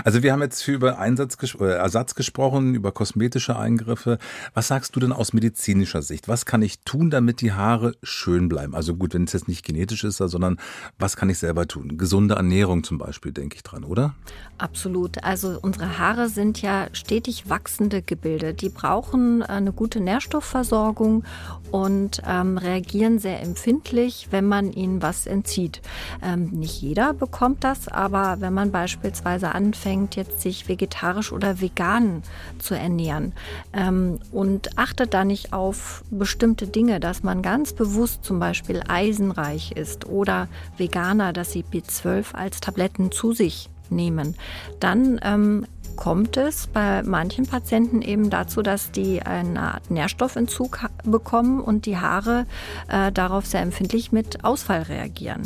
[0.03, 4.17] Also wir haben jetzt viel über Einsatz, Ersatz gesprochen, über kosmetische Eingriffe.
[4.53, 6.27] Was sagst du denn aus medizinischer Sicht?
[6.27, 8.75] Was kann ich tun, damit die Haare schön bleiben?
[8.75, 10.57] Also gut, wenn es jetzt nicht genetisch ist, sondern
[10.99, 11.97] was kann ich selber tun?
[11.97, 14.15] Gesunde Ernährung zum Beispiel, denke ich dran, oder?
[14.57, 15.23] Absolut.
[15.23, 18.53] Also unsere Haare sind ja stetig wachsende Gebilde.
[18.53, 21.23] Die brauchen äh, eine gute Nährstoffversorgung
[21.71, 25.81] und ähm, reagieren sehr empfindlich, wenn man ihnen was entzieht.
[26.21, 32.21] Ähm, nicht jeder bekommt das, aber wenn man beispielsweise anfängt, jetzt sich vegetarisch oder vegan
[32.59, 33.33] zu ernähren
[33.73, 39.71] ähm, und achtet da nicht auf bestimmte Dinge, dass man ganz bewusst zum Beispiel eisenreich
[39.71, 40.47] ist oder
[40.77, 44.35] Veganer, dass sie B12 als Tabletten zu sich nehmen,
[44.79, 51.61] dann ähm, kommt es bei manchen Patienten eben dazu, dass die eine Art Nährstoffentzug bekommen
[51.61, 52.45] und die Haare
[52.89, 55.43] äh, darauf sehr empfindlich mit Ausfall reagieren.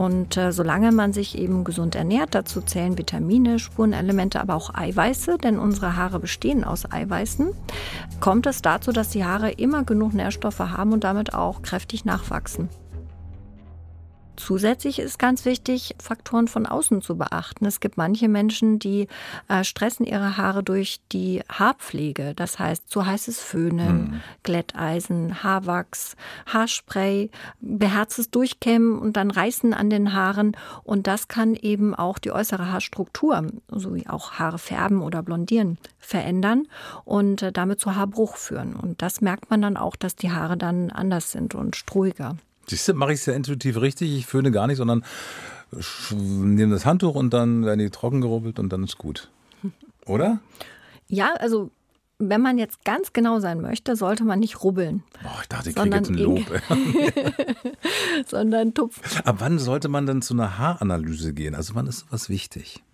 [0.00, 5.36] Und äh, solange man sich eben gesund ernährt, dazu zählen Vitamine, Spurenelemente, aber auch Eiweiße,
[5.36, 7.50] denn unsere Haare bestehen aus Eiweißen,
[8.18, 12.70] kommt es dazu, dass die Haare immer genug Nährstoffe haben und damit auch kräftig nachwachsen.
[14.40, 17.66] Zusätzlich ist ganz wichtig, Faktoren von außen zu beachten.
[17.66, 19.06] Es gibt manche Menschen, die
[19.48, 22.32] äh, stressen ihre Haare durch die Haarpflege.
[22.34, 24.20] Das heißt, zu heißes Föhnen, hm.
[24.42, 26.16] Glätteisen, Haarwachs,
[26.46, 27.30] Haarspray,
[27.60, 30.56] beherztes Durchkämmen und dann Reißen an den Haaren.
[30.84, 36.66] Und das kann eben auch die äußere Haarstruktur, sowie auch Haare färben oder blondieren, verändern
[37.04, 38.74] und äh, damit zu Haarbruch führen.
[38.74, 42.36] Und das merkt man dann auch, dass die Haare dann anders sind und struhiger.
[42.70, 44.16] Siehst du, mache ich es ja intuitiv richtig.
[44.16, 45.04] Ich föhne gar nicht, sondern
[46.12, 49.28] nehme das Handtuch und dann werden die trocken gerubbelt und dann ist gut.
[50.06, 50.38] Oder?
[51.08, 51.72] Ja, also
[52.20, 55.02] wenn man jetzt ganz genau sein möchte, sollte man nicht rubbeln.
[55.20, 56.44] Boah, ich dachte, ich kriege jetzt ein Lob.
[58.28, 59.02] sondern tupfen.
[59.24, 61.56] Ab wann sollte man denn zu einer Haaranalyse gehen?
[61.56, 62.84] Also wann ist was wichtig?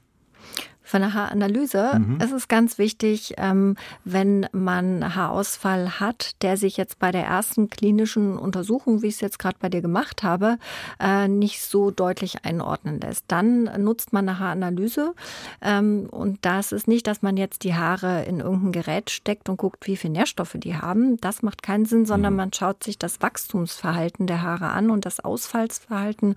[0.87, 2.21] Für eine Haaranalyse mhm.
[2.21, 7.69] ist es ganz wichtig, ähm, wenn man Haarausfall hat, der sich jetzt bei der ersten
[7.69, 10.59] klinischen Untersuchung, wie ich es jetzt gerade bei dir gemacht habe,
[11.01, 13.25] äh, nicht so deutlich einordnen lässt.
[13.27, 15.15] Dann nutzt man eine Haaranalyse
[15.61, 19.57] ähm, und das ist nicht, dass man jetzt die Haare in irgendein Gerät steckt und
[19.57, 21.17] guckt, wie viele Nährstoffe die haben.
[21.17, 22.37] Das macht keinen Sinn, sondern mhm.
[22.37, 26.37] man schaut sich das Wachstumsverhalten der Haare an und das Ausfallsverhalten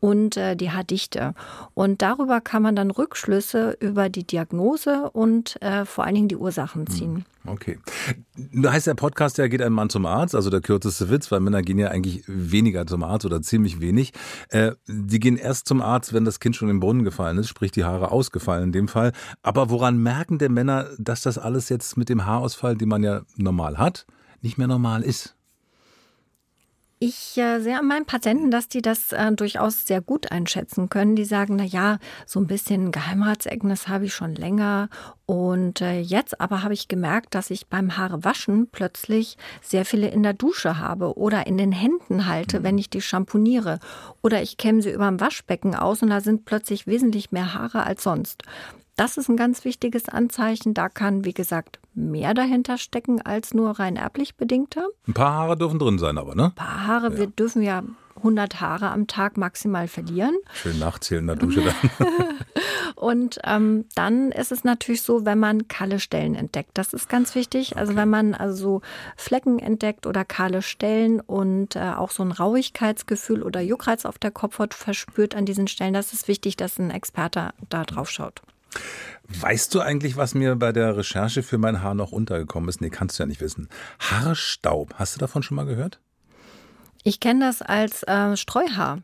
[0.00, 1.32] und äh, die Haardichte.
[1.72, 6.36] Und darüber kann man dann Rückschlüsse über die Diagnose und äh, vor allen Dingen die
[6.36, 7.24] Ursachen hm, ziehen.
[7.46, 7.78] Okay.
[8.36, 11.40] Da heißt der Podcast ja, geht ein Mann zum Arzt, also der kürzeste Witz, weil
[11.40, 14.12] Männer gehen ja eigentlich weniger zum Arzt oder ziemlich wenig.
[14.48, 17.70] Äh, die gehen erst zum Arzt, wenn das Kind schon im Brunnen gefallen ist, sprich
[17.70, 19.12] die Haare ausgefallen in dem Fall.
[19.42, 23.22] Aber woran merken der Männer, dass das alles jetzt mit dem Haarausfall, den man ja
[23.36, 24.06] normal hat,
[24.40, 25.36] nicht mehr normal ist?
[27.06, 31.16] Ich äh, sehe an meinen Patienten, dass die das äh, durchaus sehr gut einschätzen können.
[31.16, 34.88] Die sagen, na ja, so ein bisschen Geheimratsecken, habe ich schon länger.
[35.26, 40.22] Und äh, jetzt aber habe ich gemerkt, dass ich beim Haarewaschen plötzlich sehr viele in
[40.22, 43.80] der Dusche habe oder in den Händen halte, wenn ich die shampooniere.
[44.22, 47.82] Oder ich kämme sie über dem Waschbecken aus und da sind plötzlich wesentlich mehr Haare
[47.82, 48.44] als sonst.
[48.96, 50.72] Das ist ein ganz wichtiges Anzeichen.
[50.72, 54.86] Da kann, wie gesagt, mehr dahinter stecken als nur rein erblich bedingte.
[55.08, 56.44] Ein paar Haare dürfen drin sein, aber, ne?
[56.46, 57.12] Ein paar Haare.
[57.12, 57.18] Ja.
[57.18, 57.82] Wir dürfen ja
[58.16, 60.36] 100 Haare am Tag maximal verlieren.
[60.52, 62.08] Schön nachzählen in der Dusche dann.
[62.94, 66.70] und ähm, dann ist es natürlich so, wenn man kahle Stellen entdeckt.
[66.74, 67.76] Das ist ganz wichtig.
[67.76, 68.02] Also okay.
[68.02, 68.80] wenn man also
[69.16, 74.30] Flecken entdeckt oder kahle Stellen und äh, auch so ein Rauigkeitsgefühl oder Juckreiz auf der
[74.30, 78.42] Kopfhaut verspürt an diesen Stellen, das ist wichtig, dass ein Experte da drauf schaut.
[79.28, 82.80] Weißt du eigentlich, was mir bei der Recherche für mein Haar noch untergekommen ist?
[82.80, 83.68] Nee, kannst du ja nicht wissen.
[83.98, 84.94] Haarstaub.
[84.94, 85.98] Hast du davon schon mal gehört?
[87.04, 88.98] Ich kenne das als äh, Streuhaar.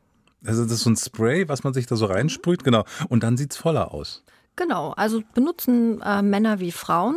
[0.44, 2.84] Also das ist so ein Spray, was man sich da so reinsprüht, genau.
[3.08, 4.24] Und dann sieht es voller aus.
[4.56, 7.16] Genau, also benutzen äh, Männer wie Frauen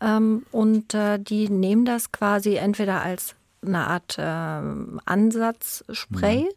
[0.00, 3.36] ähm, und äh, die nehmen das quasi entweder als
[3.66, 4.22] eine Art äh,
[5.04, 6.48] Ansatzspray, mhm.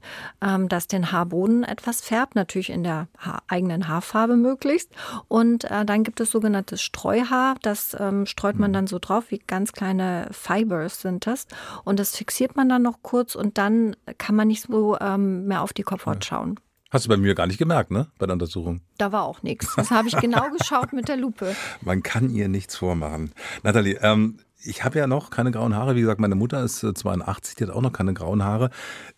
[0.42, 4.90] ähm, das den Haarboden etwas färbt, natürlich in der ha eigenen Haarfarbe möglichst.
[5.28, 8.76] Und äh, dann gibt es sogenanntes Streuhaar, das ähm, streut man mhm.
[8.76, 11.48] dann so drauf, wie ganz kleine Fibers sind das.
[11.84, 15.62] Und das fixiert man dann noch kurz und dann kann man nicht so ähm, mehr
[15.62, 16.60] auf die Kopfhaut schauen.
[16.90, 18.08] Hast du bei mir gar nicht gemerkt, ne?
[18.18, 18.82] Bei der Untersuchung.
[18.98, 19.76] Da war auch nichts.
[19.76, 21.54] Das habe ich genau geschaut mit der Lupe.
[21.82, 23.34] Man kann ihr nichts vormachen.
[23.64, 25.96] Nathalie, ähm, ich habe ja noch keine grauen Haare.
[25.96, 28.70] Wie gesagt, meine Mutter ist 82, äh, die hat auch noch keine grauen Haare.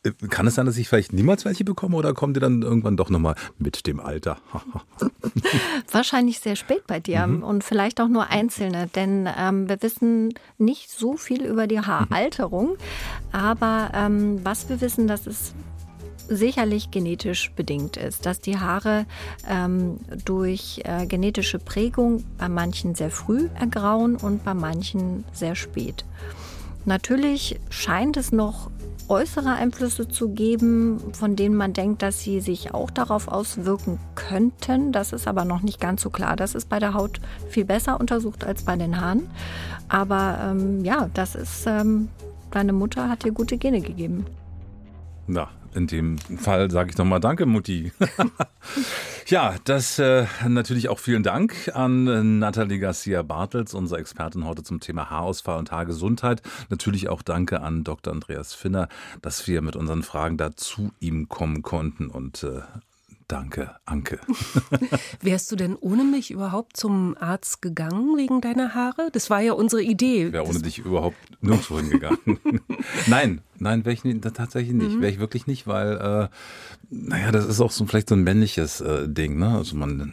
[0.03, 2.97] Äh, kann es sein, dass ich vielleicht niemals welche bekomme oder kommt ihr dann irgendwann
[2.97, 4.37] doch nochmal mit dem Alter?
[5.91, 7.43] Wahrscheinlich sehr spät bei dir mhm.
[7.43, 12.69] und vielleicht auch nur einzelne, denn ähm, wir wissen nicht so viel über die Haaralterung.
[12.69, 12.77] Mhm.
[13.31, 15.53] Aber ähm, was wir wissen, dass es
[16.29, 19.05] sicherlich genetisch bedingt ist, dass die Haare
[19.47, 26.05] ähm, durch äh, genetische Prägung bei manchen sehr früh ergrauen und bei manchen sehr spät.
[26.85, 28.69] Natürlich scheint es noch
[29.09, 34.91] äußere Einflüsse zu geben, von denen man denkt, dass sie sich auch darauf auswirken könnten.
[34.91, 36.35] Das ist aber noch nicht ganz so klar.
[36.35, 37.19] Das ist bei der Haut
[37.49, 39.29] viel besser untersucht als bei den Haaren.
[39.87, 42.09] Aber ähm, ja, das ist, ähm,
[42.51, 44.25] deine Mutter hat dir gute Gene gegeben.
[45.27, 47.91] Na, in dem Fall sage ich nochmal Danke, Mutti.
[49.27, 54.79] ja, das äh, natürlich auch vielen Dank an Nathalie Garcia Bartels, unsere Expertin heute zum
[54.79, 56.41] Thema Haarausfall und Haargesundheit.
[56.69, 58.13] Natürlich auch Danke an Dr.
[58.13, 58.87] Andreas Finner,
[59.21, 62.61] dass wir mit unseren Fragen da zu ihm kommen konnten und äh,
[63.29, 64.19] Danke, Anke.
[65.21, 69.09] Wärst du denn ohne mich überhaupt zum Arzt gegangen wegen deiner Haare?
[69.11, 70.33] Das war ja unsere Idee.
[70.33, 72.17] Wäre ohne dich überhaupt nirgendwo hingegangen.
[73.05, 74.95] nein, nein, wäre ich nicht, tatsächlich nicht.
[74.95, 75.01] Mhm.
[75.01, 76.27] Wäre ich wirklich nicht, weil, äh,
[76.89, 79.49] naja, das ist auch so vielleicht so ein männliches äh, Ding, ne?
[79.49, 80.11] Also man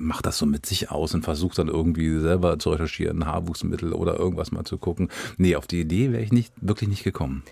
[0.00, 4.18] macht das so mit sich aus und versucht dann irgendwie selber zu recherchieren, Haarwuchsmittel oder
[4.18, 5.08] irgendwas mal zu gucken.
[5.36, 7.44] Nee, auf die Idee wäre ich nicht, wirklich nicht gekommen.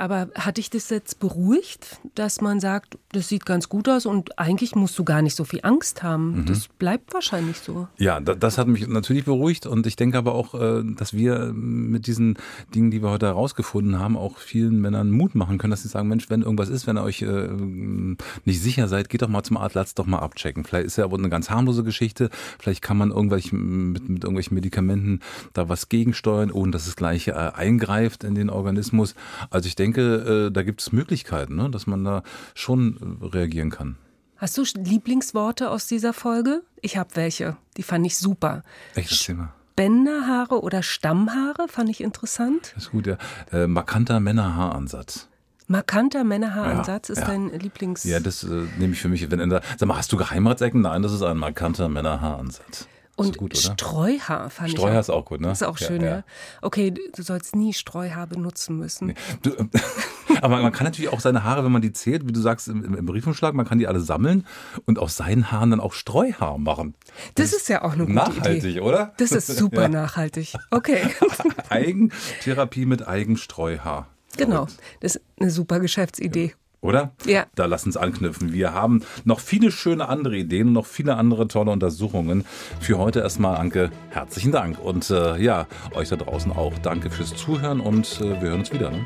[0.00, 4.38] Aber hat dich das jetzt beruhigt, dass man sagt, das sieht ganz gut aus und
[4.38, 6.38] eigentlich musst du gar nicht so viel Angst haben?
[6.38, 6.46] Mhm.
[6.46, 7.86] Das bleibt wahrscheinlich so.
[7.98, 12.06] Ja, das hat mich natürlich beruhigt und ich denke aber auch, äh, dass wir mit
[12.06, 12.38] diesen
[12.74, 16.08] Dingen, die wir heute herausgefunden haben, auch vielen Männern Mut machen können, dass sie sagen,
[16.08, 17.50] Mensch, wenn irgendwas ist, wenn ihr euch äh,
[18.46, 20.64] nicht sicher seid, geht doch mal zum Arzt, lasst doch mal abchecken.
[20.64, 24.54] Vielleicht ist ja aber eine ganz harmlose Geschichte, vielleicht kann man irgendwelche, mit, mit irgendwelchen
[24.54, 25.20] Medikamenten
[25.52, 29.14] da was gegensteuern, ohne dass es gleich äh, eingreift in den Organismus.
[29.50, 31.70] Also ich denke, denke, äh, da gibt es Möglichkeiten, ne?
[31.70, 32.22] dass man da
[32.54, 33.96] schon äh, reagieren kann.
[34.36, 36.62] Hast du Lieblingsworte aus dieser Folge?
[36.80, 37.56] Ich habe welche.
[37.76, 38.62] Die fand ich super.
[38.94, 39.52] Welches Thema?
[39.76, 42.72] Bänderhaare oder Stammhaare fand ich interessant.
[42.74, 43.18] Das ist gut, ja.
[43.52, 45.28] Äh, markanter Männerhaaransatz.
[45.68, 47.26] Markanter Männerhaaransatz ja, ist ja.
[47.26, 48.04] dein Lieblings.
[48.04, 49.30] Ja, das äh, nehme ich für mich.
[49.30, 50.80] Wenn sag mal, hast du Geheimratsecken?
[50.80, 52.88] Nein, das ist ein markanter Männerhaaransatz.
[53.16, 54.72] Und gut, Streuhaar fand Streuhaar ich.
[54.72, 55.52] Streuhaar ist auch gut, ne?
[55.52, 56.08] Ist auch schön, ja.
[56.08, 56.24] ja.
[56.62, 59.08] Okay, du sollst nie Streuhaar benutzen müssen.
[59.08, 59.14] Nee.
[59.42, 59.50] Du,
[60.40, 62.94] aber man kann natürlich auch seine Haare, wenn man die zählt, wie du sagst, im,
[62.94, 64.46] im Briefumschlag, man kann die alle sammeln
[64.86, 66.94] und aus seinen Haaren dann auch Streuhaar machen.
[67.34, 68.80] Das, das ist ja auch eine gute nachhaltig, Idee.
[68.80, 69.12] oder?
[69.18, 69.88] Das ist super ja.
[69.88, 70.54] nachhaltig.
[70.70, 71.02] Okay.
[71.68, 74.08] Eigentherapie mit Eigenstreuhaar.
[74.36, 74.66] Genau,
[75.00, 76.54] das ist eine super Geschäftsidee.
[76.82, 77.12] Oder?
[77.26, 77.44] Ja.
[77.54, 78.52] Da lass uns anknüpfen.
[78.52, 82.44] Wir haben noch viele schöne andere Ideen und noch viele andere tolle Untersuchungen.
[82.80, 84.78] Für heute erstmal, Anke, herzlichen Dank.
[84.78, 88.72] Und äh, ja, euch da draußen auch danke fürs Zuhören und äh, wir hören uns
[88.72, 88.90] wieder.
[88.90, 89.04] Ne?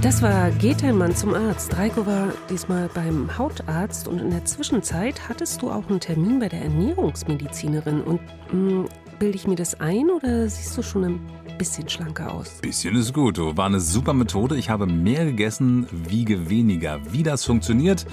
[0.00, 1.76] Das war Geht ein Mann zum Arzt.
[1.76, 6.48] Reiko war diesmal beim Hautarzt und in der Zwischenzeit hattest du auch einen Termin bei
[6.48, 8.02] der Ernährungsmedizinerin.
[8.02, 8.20] Und
[8.52, 8.88] mh, hm,
[9.18, 11.20] bilde ich mir das ein oder siehst du schon ein
[11.58, 12.60] bisschen schlanker aus.
[12.60, 13.38] Bisschen ist gut.
[13.38, 14.56] War eine super Methode.
[14.56, 17.00] Ich habe mehr gegessen, wiege weniger.
[17.12, 18.06] Wie das funktioniert,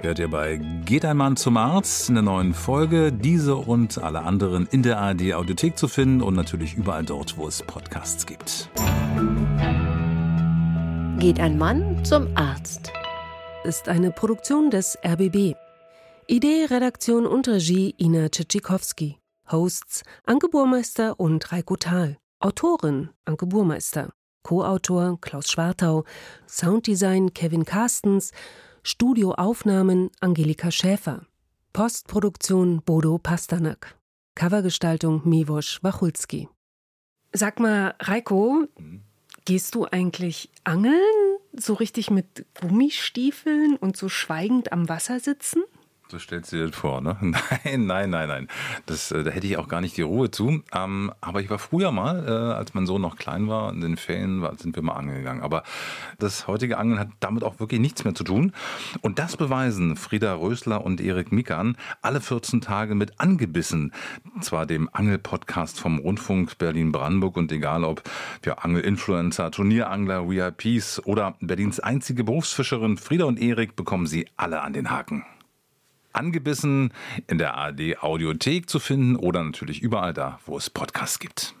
[0.00, 3.12] hört ihr bei Geht ein Mann zum Arzt in der neuen Folge.
[3.12, 7.48] Diese und alle anderen in der ARD Audiothek zu finden und natürlich überall dort, wo
[7.48, 8.68] es Podcasts gibt.
[11.18, 12.92] Geht ein Mann zum Arzt.
[13.64, 15.54] Ist eine Produktion des RBB.
[16.26, 19.21] Idee, Redaktion und Regie Ina Tschitschikowski.
[19.50, 22.18] Hosts Anke Burmeister und Reiko Thal.
[22.42, 24.12] Autorin Anke Burmeister,
[24.42, 26.04] Co-Autor Klaus Schwartau,
[26.48, 28.32] Sounddesign Kevin Carstens,
[28.82, 31.24] Studioaufnahmen Angelika Schäfer,
[31.72, 33.96] Postproduktion Bodo Pasternak,
[34.34, 36.48] Covergestaltung Miwosch Wachulski.
[37.32, 38.66] Sag mal, Reiko,
[39.44, 41.38] gehst du eigentlich angeln?
[41.52, 45.62] So richtig mit Gummistiefeln und so schweigend am Wasser sitzen?
[46.12, 47.16] So stellst du dir das vor, ne?
[47.22, 48.48] Nein, nein, nein, nein.
[48.84, 50.62] Das, äh, da hätte ich auch gar nicht die Ruhe zu.
[50.74, 53.96] Ähm, aber ich war früher mal, äh, als mein Sohn noch klein war, in den
[53.96, 55.40] Ferien war, sind wir mal angeln gegangen.
[55.40, 55.62] Aber
[56.18, 58.52] das heutige Angeln hat damit auch wirklich nichts mehr zu tun.
[59.00, 63.94] Und das beweisen Frieda Rösler und Erik Mikan alle 14 Tage mit angebissen.
[64.42, 68.02] Zwar dem Angel-Podcast vom Rundfunk Berlin-Brandenburg und egal ob
[68.42, 74.74] für Angel-Influencer, Turnierangler, VIPs oder Berlins einzige Berufsfischerin Frieda und Erik bekommen sie alle an
[74.74, 75.24] den Haken
[76.12, 76.92] angebissen
[77.26, 81.54] in der ARD Audiothek zu finden oder natürlich überall da, wo es Podcasts gibt.